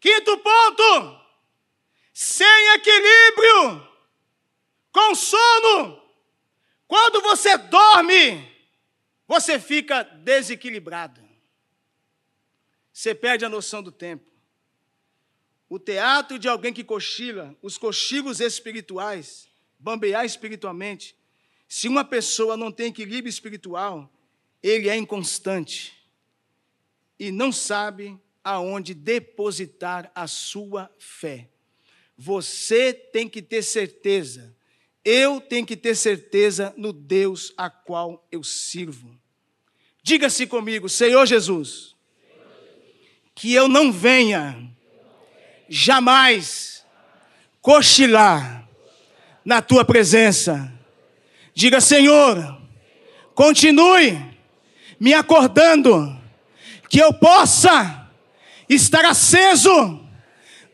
Quinto 0.00 0.38
ponto: 0.38 1.20
sem 2.14 2.74
equilíbrio, 2.74 3.88
com 4.92 5.14
sono. 5.14 6.06
Quando 6.86 7.20
você 7.20 7.58
dorme, 7.58 8.48
você 9.26 9.58
fica 9.58 10.04
desequilibrado. 10.04 11.20
Você 12.92 13.12
perde 13.12 13.44
a 13.44 13.48
noção 13.48 13.82
do 13.82 13.90
tempo. 13.90 14.35
O 15.68 15.78
teatro 15.78 16.38
de 16.38 16.48
alguém 16.48 16.72
que 16.72 16.84
cochila, 16.84 17.56
os 17.60 17.76
cochilos 17.76 18.40
espirituais, 18.40 19.48
bambear 19.78 20.24
espiritualmente. 20.24 21.16
Se 21.68 21.88
uma 21.88 22.04
pessoa 22.04 22.56
não 22.56 22.70
tem 22.70 22.86
equilíbrio 22.86 23.28
espiritual, 23.28 24.10
ele 24.62 24.88
é 24.88 24.96
inconstante 24.96 25.94
e 27.18 27.32
não 27.32 27.50
sabe 27.50 28.18
aonde 28.44 28.94
depositar 28.94 30.10
a 30.14 30.26
sua 30.28 30.90
fé. 30.98 31.48
Você 32.16 32.92
tem 32.92 33.28
que 33.28 33.42
ter 33.42 33.62
certeza, 33.62 34.54
eu 35.04 35.40
tenho 35.40 35.66
que 35.66 35.76
ter 35.76 35.94
certeza 35.96 36.72
no 36.76 36.92
Deus 36.92 37.52
a 37.56 37.68
qual 37.68 38.26
eu 38.30 38.42
sirvo. 38.42 39.18
Diga-se 40.02 40.46
comigo, 40.46 40.88
Senhor 40.88 41.26
Jesus, 41.26 41.96
que 43.34 43.52
eu 43.52 43.66
não 43.66 43.92
venha 43.92 44.75
jamais 45.68 46.84
cochilar 47.60 48.64
na 49.44 49.60
tua 49.62 49.84
presença. 49.84 50.72
Diga, 51.54 51.80
Senhor, 51.80 52.60
continue 53.34 54.36
me 54.98 55.12
acordando, 55.14 56.16
que 56.88 56.98
eu 56.98 57.12
possa 57.12 58.08
estar 58.68 59.04
aceso 59.04 60.00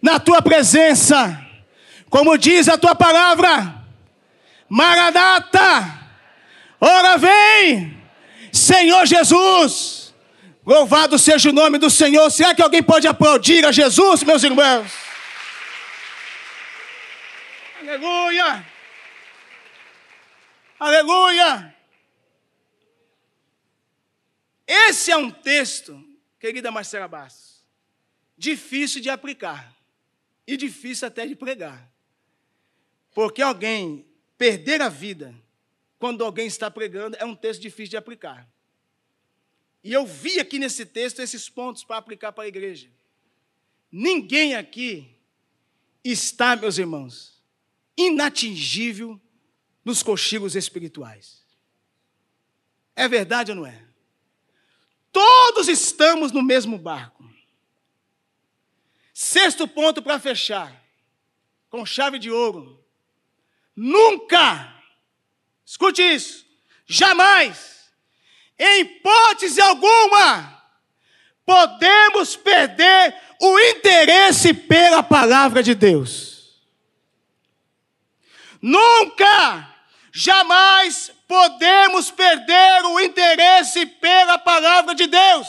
na 0.00 0.18
tua 0.18 0.42
presença, 0.42 1.40
como 2.10 2.36
diz 2.36 2.68
a 2.68 2.76
tua 2.76 2.94
palavra, 2.94 3.82
Maranata, 4.68 6.00
ora 6.80 7.18
vem, 7.18 7.96
Senhor 8.50 9.06
Jesus. 9.06 10.01
Louvado 10.64 11.18
seja 11.18 11.50
o 11.50 11.52
nome 11.52 11.76
do 11.76 11.90
Senhor. 11.90 12.30
Será 12.30 12.54
que 12.54 12.62
alguém 12.62 12.82
pode 12.82 13.06
aplaudir 13.08 13.64
a 13.66 13.72
Jesus, 13.72 14.22
meus 14.22 14.44
irmãos? 14.44 14.92
Aleluia! 17.80 18.64
Aleluia! 20.78 21.76
Esse 24.66 25.10
é 25.10 25.16
um 25.16 25.30
texto, 25.30 26.02
querida 26.38 26.70
Marcela 26.70 27.08
Bastos, 27.08 27.64
difícil 28.38 29.00
de 29.00 29.10
aplicar 29.10 29.74
e 30.46 30.56
difícil 30.56 31.08
até 31.08 31.26
de 31.26 31.34
pregar. 31.34 31.90
Porque 33.12 33.42
alguém 33.42 34.06
perder 34.38 34.80
a 34.80 34.88
vida 34.88 35.34
quando 35.98 36.24
alguém 36.24 36.46
está 36.46 36.70
pregando 36.70 37.16
é 37.18 37.24
um 37.24 37.34
texto 37.34 37.60
difícil 37.60 37.90
de 37.90 37.96
aplicar. 37.96 38.51
E 39.82 39.92
eu 39.92 40.06
vi 40.06 40.38
aqui 40.38 40.58
nesse 40.58 40.86
texto 40.86 41.20
esses 41.20 41.48
pontos 41.48 41.82
para 41.82 41.96
aplicar 41.96 42.32
para 42.32 42.44
a 42.44 42.48
igreja. 42.48 42.88
Ninguém 43.90 44.54
aqui 44.54 45.16
está, 46.04 46.54
meus 46.54 46.78
irmãos, 46.78 47.42
inatingível 47.96 49.20
nos 49.84 50.02
cochilos 50.02 50.54
espirituais. 50.54 51.42
É 52.94 53.08
verdade 53.08 53.50
ou 53.50 53.56
não 53.56 53.66
é? 53.66 53.86
Todos 55.10 55.68
estamos 55.68 56.30
no 56.32 56.42
mesmo 56.42 56.78
barco. 56.78 57.22
Sexto 59.12 59.68
ponto 59.68 60.00
para 60.00 60.18
fechar, 60.18 60.82
com 61.68 61.84
chave 61.84 62.18
de 62.18 62.30
ouro. 62.30 62.82
Nunca, 63.74 64.82
escute 65.64 66.02
isso, 66.02 66.46
jamais 66.86 67.81
em 68.62 68.80
hipótese 68.80 69.60
alguma, 69.60 70.62
podemos 71.44 72.36
perder 72.36 73.14
o 73.40 73.58
interesse 73.58 74.54
pela 74.54 75.02
palavra 75.02 75.62
de 75.62 75.74
Deus. 75.74 76.60
Nunca, 78.60 79.68
jamais 80.12 81.12
podemos 81.26 82.10
perder 82.10 82.84
o 82.84 83.00
interesse 83.00 83.84
pela 83.86 84.38
palavra 84.38 84.94
de 84.94 85.06
Deus. 85.08 85.48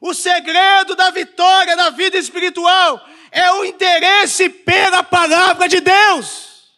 O 0.00 0.12
segredo 0.12 0.96
da 0.96 1.10
vitória 1.10 1.76
na 1.76 1.90
vida 1.90 2.18
espiritual 2.18 3.08
é 3.30 3.50
o 3.52 3.64
interesse 3.64 4.48
pela 4.48 5.02
palavra 5.02 5.68
de 5.68 5.80
Deus. 5.80 6.72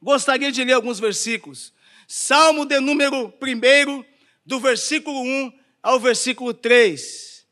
Gostaria 0.00 0.52
de 0.52 0.62
ler 0.62 0.74
alguns 0.74 1.00
versículos 1.00 1.72
Salmo 2.06 2.64
de 2.64 2.78
número 2.80 3.32
1, 3.42 4.04
do 4.44 4.60
versículo 4.60 5.20
1 5.22 5.52
ao 5.82 5.98
versículo 5.98 6.54
3. 6.54 7.44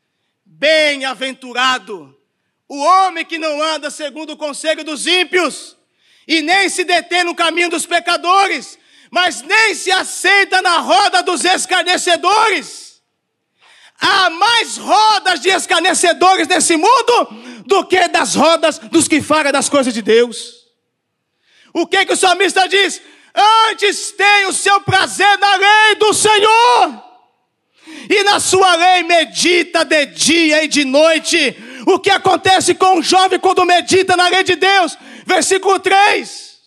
Bem-aventurado 0.44 2.16
o 2.68 2.78
homem 2.78 3.24
que 3.24 3.38
não 3.38 3.62
anda 3.62 3.90
segundo 3.90 4.30
o 4.30 4.36
conselho 4.36 4.84
dos 4.84 5.06
ímpios, 5.06 5.76
e 6.26 6.40
nem 6.40 6.68
se 6.68 6.84
detém 6.84 7.24
no 7.24 7.34
caminho 7.34 7.68
dos 7.68 7.84
pecadores, 7.84 8.78
mas 9.10 9.42
nem 9.42 9.74
se 9.74 9.90
aceita 9.92 10.62
na 10.62 10.78
roda 10.78 11.22
dos 11.22 11.44
escarnecedores. 11.44 13.02
Há 14.00 14.30
mais 14.30 14.76
rodas 14.76 15.40
de 15.40 15.50
escarnecedores 15.50 16.48
nesse 16.48 16.76
mundo 16.76 17.62
do 17.66 17.84
que 17.86 18.08
das 18.08 18.34
rodas 18.34 18.78
dos 18.78 19.06
que 19.06 19.22
falam 19.22 19.52
das 19.52 19.68
coisas 19.68 19.92
de 19.92 20.02
Deus. 20.02 20.64
O 21.72 21.86
que, 21.86 22.04
que 22.06 22.12
o 22.12 22.16
salmista 22.16 22.66
diz? 22.68 23.00
Antes 23.34 24.12
tem 24.12 24.46
o 24.46 24.52
seu 24.52 24.80
prazer 24.82 25.38
na 25.38 25.56
lei 25.56 25.94
do 25.96 26.12
Senhor, 26.12 27.04
e 28.08 28.22
na 28.22 28.38
sua 28.38 28.74
lei 28.76 29.02
medita 29.02 29.84
de 29.84 30.06
dia 30.06 30.64
e 30.64 30.68
de 30.68 30.84
noite. 30.84 31.56
O 31.86 31.98
que 31.98 32.10
acontece 32.10 32.74
com 32.74 32.98
um 32.98 33.02
jovem 33.02 33.38
quando 33.38 33.64
medita 33.64 34.16
na 34.16 34.28
lei 34.28 34.42
de 34.42 34.56
Deus? 34.56 34.96
Versículo 35.26 35.80
3: 35.80 36.60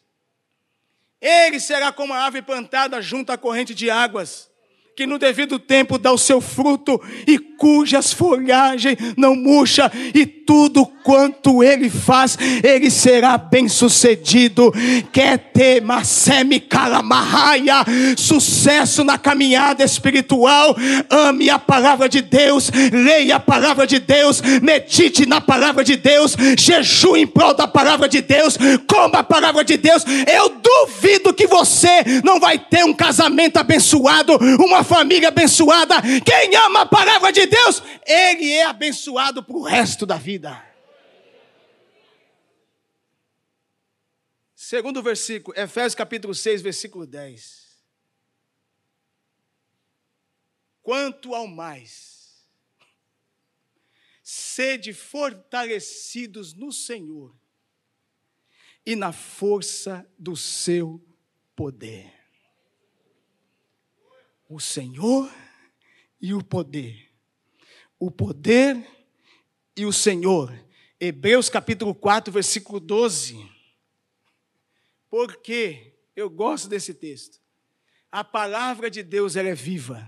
Ele 1.21 1.59
será 1.59 1.91
como 1.91 2.13
a 2.13 2.23
árvore 2.23 2.43
plantada 2.43 3.01
junto 3.01 3.31
à 3.31 3.37
corrente 3.37 3.73
de 3.73 3.89
águas, 3.89 4.49
que 4.97 5.05
no 5.05 5.19
devido 5.19 5.59
tempo 5.59 5.99
dá 5.99 6.11
o 6.11 6.17
seu 6.17 6.41
fruto 6.41 6.99
e 7.27 7.37
cujas 7.37 8.11
folhagens 8.11 8.97
não 9.15 9.35
murcha 9.35 9.91
e 10.11 10.25
tudo 10.25 10.87
quanto 11.03 11.63
ele 11.63 11.89
faz, 11.89 12.37
ele 12.63 12.89
será 12.89 13.37
bem 13.37 13.67
sucedido. 13.67 14.73
Quer 15.11 15.37
ter 15.37 15.81
Masemi 15.81 16.59
Kalamarraia, 16.59 17.83
sucesso 18.17 19.03
na 19.03 19.17
caminhada 19.17 19.83
espiritual, 19.83 20.75
ame 21.09 21.49
a 21.49 21.59
palavra 21.59 22.09
de 22.09 22.21
Deus, 22.21 22.71
leia 22.91 23.35
a 23.35 23.39
palavra 23.39 23.85
de 23.85 23.99
Deus, 23.99 24.41
medite 24.61 25.25
na 25.25 25.41
palavra 25.41 25.83
de 25.83 25.95
Deus, 25.95 26.35
jejue 26.57 27.21
em 27.21 27.27
prol 27.27 27.53
da 27.53 27.67
palavra 27.67 28.07
de 28.07 28.21
Deus, 28.21 28.57
coma 28.87 29.19
a 29.19 29.23
palavra 29.23 29.63
de 29.63 29.77
Deus. 29.77 30.03
Eu 30.25 30.49
duvido 30.49 31.33
que 31.33 31.45
você 31.45 32.03
não 32.23 32.39
vai 32.39 32.57
ter 32.57 32.83
um 32.83 32.93
casamento 32.93 33.57
abençoado, 33.57 34.37
uma 34.59 34.83
família 34.87 35.27
abençoada. 35.27 35.95
Quem 36.25 36.55
ama 36.55 36.81
a 36.81 36.85
palavra 36.85 37.31
de 37.31 37.45
Deus, 37.45 37.83
ele 38.05 38.51
é 38.53 38.63
abençoado 38.63 39.43
para 39.43 39.55
o 39.57 39.63
resto 39.63 40.05
da 40.05 40.17
vida. 40.17 40.65
Segundo 44.55 45.03
versículo, 45.03 45.57
Efésios 45.57 45.95
capítulo 45.95 46.33
6, 46.33 46.61
versículo 46.61 47.05
10. 47.05 47.67
Quanto 50.81 51.35
ao 51.35 51.47
mais, 51.47 52.47
sede 54.23 54.93
fortalecidos 54.93 56.53
no 56.53 56.71
Senhor 56.71 57.33
e 58.85 58.95
na 58.95 59.11
força 59.13 60.09
do 60.17 60.35
seu 60.35 61.01
poder. 61.55 62.16
O 64.49 64.59
Senhor 64.59 65.31
e 66.21 66.33
o 66.33 66.43
poder. 66.43 67.09
O 67.99 68.09
poder 68.09 68.85
e 69.75 69.85
o 69.85 69.93
Senhor. 69.93 70.53
Hebreus 70.99 71.49
capítulo 71.49 71.93
4, 71.93 72.31
versículo 72.33 72.79
12. 72.79 73.49
Porque 75.09 75.93
eu 76.15 76.29
gosto 76.29 76.67
desse 76.67 76.93
texto. 76.93 77.39
A 78.11 78.23
palavra 78.23 78.89
de 78.89 79.03
Deus 79.03 79.35
ela 79.35 79.49
é 79.49 79.55
viva, 79.55 80.07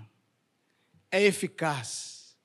é 1.11 1.21
eficaz, 1.21 2.37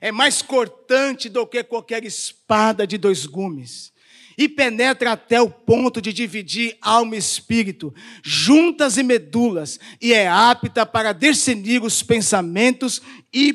é 0.00 0.10
mais 0.10 0.42
cortante 0.42 1.28
do 1.28 1.46
que 1.46 1.62
qualquer 1.62 2.04
espada 2.04 2.86
de 2.86 2.98
dois 2.98 3.26
gumes 3.26 3.93
e 4.36 4.48
penetra 4.48 5.12
até 5.12 5.40
o 5.40 5.48
ponto 5.48 6.00
de 6.00 6.12
dividir 6.12 6.76
alma 6.80 7.16
e 7.16 7.18
espírito, 7.18 7.94
juntas 8.22 8.96
e 8.96 9.02
medulas, 9.02 9.78
e 10.00 10.12
é 10.12 10.28
apta 10.28 10.84
para 10.84 11.12
discernir 11.12 11.82
os 11.82 12.02
pensamentos 12.02 13.00
e 13.32 13.52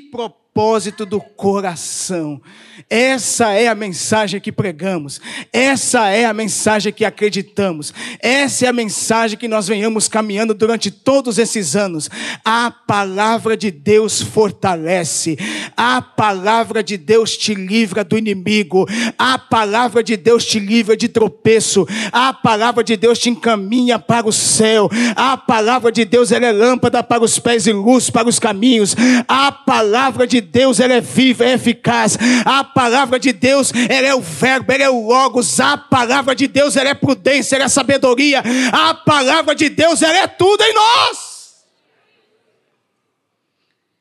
propósito 0.53 1.05
do 1.05 1.21
coração. 1.21 2.41
Essa 2.89 3.53
é 3.53 3.67
a 3.67 3.75
mensagem 3.75 4.39
que 4.39 4.51
pregamos, 4.51 5.21
essa 5.53 6.09
é 6.09 6.25
a 6.25 6.33
mensagem 6.33 6.91
que 6.91 7.05
acreditamos, 7.05 7.93
essa 8.19 8.65
é 8.65 8.69
a 8.69 8.73
mensagem 8.73 9.37
que 9.37 9.47
nós 9.47 9.67
venhamos 9.67 10.07
caminhando 10.07 10.53
durante 10.53 10.89
todos 10.89 11.37
esses 11.37 11.75
anos. 11.75 12.09
A 12.43 12.71
palavra 12.71 13.55
de 13.55 13.69
Deus 13.69 14.21
fortalece, 14.21 15.37
a 15.77 16.01
palavra 16.01 16.81
de 16.81 16.97
Deus 16.97 17.37
te 17.37 17.53
livra 17.53 18.03
do 18.03 18.17
inimigo, 18.17 18.85
a 19.17 19.37
palavra 19.37 20.03
de 20.03 20.17
Deus 20.17 20.45
te 20.45 20.59
livra 20.59 20.97
de 20.97 21.07
tropeço, 21.07 21.85
a 22.11 22.33
palavra 22.33 22.83
de 22.83 22.97
Deus 22.97 23.19
te 23.19 23.29
encaminha 23.29 23.99
para 23.99 24.27
o 24.27 24.33
céu, 24.33 24.89
a 25.15 25.37
palavra 25.37 25.91
de 25.91 26.05
Deus 26.05 26.31
é 26.31 26.39
lâmpada 26.51 27.03
para 27.03 27.23
os 27.23 27.37
pés 27.37 27.67
e 27.67 27.71
luz 27.71 28.09
para 28.09 28.27
os 28.27 28.39
caminhos, 28.39 28.95
a 29.27 29.51
palavra 29.51 30.25
de 30.25 30.38
Deus 30.41 30.79
ela 30.79 30.93
é 30.93 31.01
viva, 31.01 31.45
é 31.45 31.53
eficaz, 31.53 32.17
a 32.45 32.63
palavra 32.63 33.19
de 33.19 33.31
Deus, 33.31 33.71
ela 33.89 34.07
é 34.07 34.15
o 34.15 34.21
verbo, 34.21 34.71
ela 34.71 34.83
é 34.83 34.89
o 34.89 35.07
logos, 35.07 35.59
a 35.59 35.77
palavra 35.77 36.35
de 36.35 36.47
Deus, 36.47 36.75
ela 36.75 36.89
é 36.89 36.93
prudência, 36.93 37.55
ela 37.55 37.65
é 37.65 37.69
sabedoria, 37.69 38.41
a 38.71 38.93
palavra 38.93 39.55
de 39.55 39.69
Deus, 39.69 40.01
ela 40.01 40.17
é 40.17 40.27
tudo 40.27 40.63
em 40.63 40.73
nós. 40.73 41.65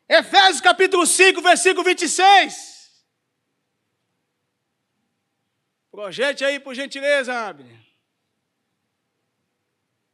Efésios 0.08 0.60
capítulo 0.60 1.06
5, 1.06 1.42
versículo 1.42 1.84
26. 1.84 2.68
Projete 5.90 6.44
aí, 6.44 6.58
por 6.58 6.74
gentileza, 6.74 7.34
Abner. 7.34 7.78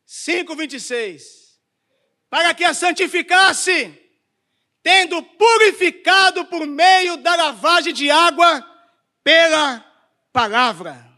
5, 0.05 0.57
26. 0.57 1.61
Para 2.31 2.55
que 2.55 2.65
a 2.65 2.73
santificasse 2.73 4.04
tendo 4.85 5.23
purificado 5.23 6.45
por 6.45 6.67
meio 6.67 7.17
da 7.17 7.35
lavagem 7.35 7.95
de 7.95 8.11
água 8.11 8.63
pela 9.25 9.81
palavra. 10.31 11.11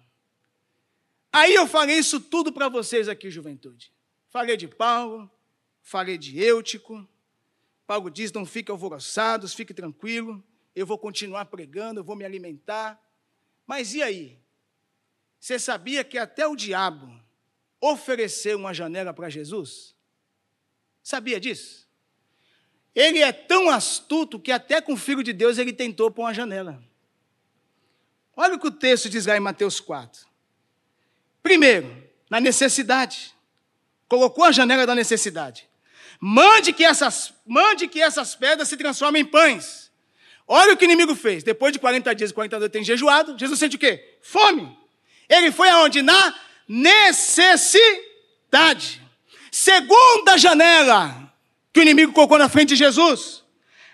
Aí 1.33 1.53
eu 1.53 1.67
falei 1.67 1.99
isso 1.99 2.21
tudo 2.21 2.53
para 2.53 2.69
vocês 2.69 3.09
aqui, 3.09 3.29
juventude. 3.29 3.93
Falei 4.29 4.57
de 4.57 4.69
Paulo, 4.69 5.29
falei 5.83 6.17
de 6.17 6.41
Eutico. 6.41 7.07
Paulo 7.89 8.09
diz: 8.09 8.31
não 8.31 8.47
fiquem 8.47 8.73
alvoroçados, 8.73 9.53
fique 9.53 9.75
tranquilo, 9.75 10.43
eu 10.73 10.87
vou 10.87 10.97
continuar 10.97 11.47
pregando, 11.47 11.99
eu 11.99 12.05
vou 12.05 12.15
me 12.15 12.25
alimentar. 12.25 13.03
Mas 13.67 13.95
e 13.95 14.03
aí? 14.03 14.39
Você 15.41 15.59
sabia 15.59 16.05
que 16.05 16.17
até 16.17 16.47
o 16.47 16.55
diabo 16.55 17.13
ofereceu 17.81 18.57
uma 18.59 18.73
janela 18.73 19.13
para 19.13 19.29
Jesus? 19.29 19.97
Sabia 21.03 21.41
disso? 21.41 21.86
Ele 22.97 23.21
é 23.21 23.31
tão 23.31 23.69
astuto 23.69 24.41
que 24.41 24.51
até 24.51 24.81
com 24.81 24.95
o 24.95 24.97
Filho 24.97 25.23
de 25.23 25.35
Deus 25.35 25.59
ele 25.59 25.71
tentou 25.71 26.11
pôr 26.11 26.23
uma 26.23 26.33
janela. 26.33 26.83
Olha 28.35 28.55
o 28.55 28.59
que 28.59 28.69
o 28.69 28.71
texto 28.71 29.11
diz 29.11 29.27
lá 29.27 29.37
em 29.37 29.41
Mateus 29.41 29.79
4. 29.81 30.27
Primeiro, 31.43 31.95
na 32.31 32.41
necessidade. 32.41 33.35
Colocou 34.09 34.45
a 34.45 34.53
janela 34.53 34.87
da 34.87 34.95
necessidade. 34.95 35.69
Mande 36.19 36.73
que 36.73 36.83
essas, 36.85 37.35
mande 37.45 37.87
que 37.87 38.01
essas 38.01 38.35
pedras 38.35 38.67
se 38.69 38.79
transformem 38.79 39.21
em 39.23 39.27
pães. 39.27 39.93
Olha 40.49 40.73
o 40.73 40.77
que 40.77 40.85
o 40.85 40.91
inimigo 40.91 41.15
fez. 41.15 41.43
Depois 41.43 41.75
de 41.75 41.79
40 41.79 42.15
dias 42.15 42.31
e 42.31 42.35
40 42.35 42.59
dias 42.59 42.71
tem 42.71 42.83
jejuado, 42.83 43.39
Jesus 43.39 43.59
sente 43.59 43.77
o 43.77 43.79
quê? 43.79 44.17
Fome. 44.23 44.75
Ele 45.29 45.53
foi 45.53 45.69
aonde? 45.69 46.01
Na 46.01 46.35
necessidade. 46.67 47.83
Segunda 49.51 50.39
janela 50.39 51.26
que 51.77 51.81
o 51.81 51.83
inimigo 51.83 52.11
colocou 52.15 52.39
na 52.39 52.49
frente 52.49 52.71
de 52.71 52.77
Jesus. 52.77 53.45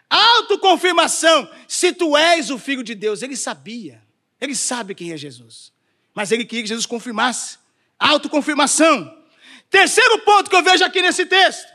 Autoconfirmação. 0.09 1.51
Se 1.66 1.93
tu 1.93 2.16
és 2.16 2.49
o 2.49 2.57
filho 2.57 2.85
de 2.85 2.95
Deus, 2.95 3.22
ele 3.22 3.37
sabia. 3.37 4.01
Ele 4.41 4.55
sabe 4.55 4.95
quem 4.95 5.11
é 5.11 5.16
Jesus. 5.16 5.72
Mas 6.14 6.30
ele 6.30 6.45
queria 6.45 6.62
que 6.62 6.68
Jesus 6.68 6.87
confirmasse. 6.87 7.59
Autoconfirmação. 7.99 9.12
Terceiro 9.68 10.20
ponto 10.20 10.49
que 10.49 10.55
eu 10.55 10.62
vejo 10.62 10.85
aqui 10.85 11.03
nesse 11.03 11.26
texto: 11.26 11.66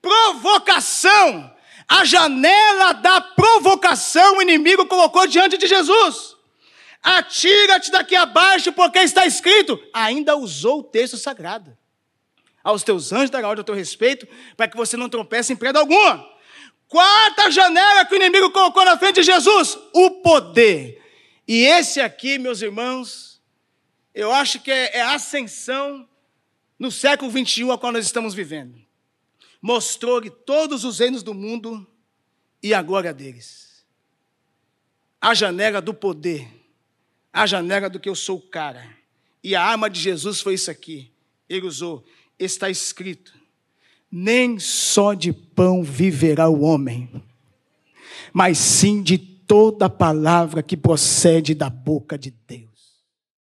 provocação. 0.00 1.52
A 1.88 2.04
janela 2.04 2.92
da 2.92 3.20
provocação 3.20 4.36
o 4.36 4.42
inimigo 4.42 4.86
colocou 4.86 5.26
diante 5.26 5.58
de 5.58 5.66
Jesus. 5.66 6.36
Atira-te 7.02 7.90
daqui 7.90 8.14
abaixo, 8.14 8.72
porque 8.72 9.00
está 9.00 9.26
escrito. 9.26 9.80
Ainda 9.92 10.36
usou 10.36 10.78
o 10.78 10.84
texto 10.84 11.16
sagrado 11.16 11.76
aos 12.66 12.82
teus 12.82 13.12
anjos 13.12 13.30
dará 13.30 13.46
ordem 13.46 13.60
ao 13.60 13.64
teu 13.64 13.76
respeito, 13.76 14.26
para 14.56 14.66
que 14.66 14.76
você 14.76 14.96
não 14.96 15.08
tropece 15.08 15.52
em 15.52 15.56
preda 15.56 15.78
alguma. 15.78 16.28
Quarta 16.88 17.48
janela 17.48 18.04
que 18.04 18.12
o 18.12 18.16
inimigo 18.16 18.50
colocou 18.50 18.84
na 18.84 18.98
frente 18.98 19.20
de 19.20 19.22
Jesus: 19.22 19.78
o 19.94 20.10
poder. 20.20 21.00
E 21.46 21.64
esse 21.64 22.00
aqui, 22.00 22.40
meus 22.40 22.60
irmãos, 22.60 23.40
eu 24.12 24.32
acho 24.32 24.58
que 24.60 24.72
é, 24.72 24.96
é 24.96 25.00
a 25.00 25.14
ascensão 25.14 26.08
no 26.76 26.90
século 26.90 27.30
21 27.30 27.70
a 27.70 27.78
qual 27.78 27.92
nós 27.92 28.04
estamos 28.04 28.34
vivendo. 28.34 28.76
Mostrou-lhe 29.62 30.28
todos 30.28 30.82
os 30.82 30.98
reinos 30.98 31.22
do 31.22 31.32
mundo 31.32 31.86
e 32.60 32.74
a 32.74 32.82
glória 32.82 33.14
deles. 33.14 33.86
A 35.20 35.34
janela 35.34 35.80
do 35.80 35.94
poder, 35.94 36.48
a 37.32 37.46
janela 37.46 37.88
do 37.88 38.00
que 38.00 38.08
eu 38.08 38.16
sou 38.16 38.40
cara. 38.40 38.96
E 39.42 39.54
a 39.54 39.62
arma 39.62 39.88
de 39.88 40.00
Jesus 40.00 40.40
foi 40.40 40.54
isso 40.54 40.68
aqui. 40.68 41.12
Ele 41.48 41.64
usou 41.64 42.04
está 42.38 42.70
escrito: 42.70 43.34
nem 44.10 44.58
só 44.58 45.14
de 45.14 45.32
pão 45.32 45.82
viverá 45.82 46.48
o 46.48 46.62
homem, 46.62 47.10
mas 48.32 48.58
sim 48.58 49.02
de 49.02 49.18
toda 49.18 49.88
palavra 49.88 50.62
que 50.62 50.76
procede 50.76 51.54
da 51.54 51.70
boca 51.70 52.18
de 52.18 52.34
Deus. 52.46 52.65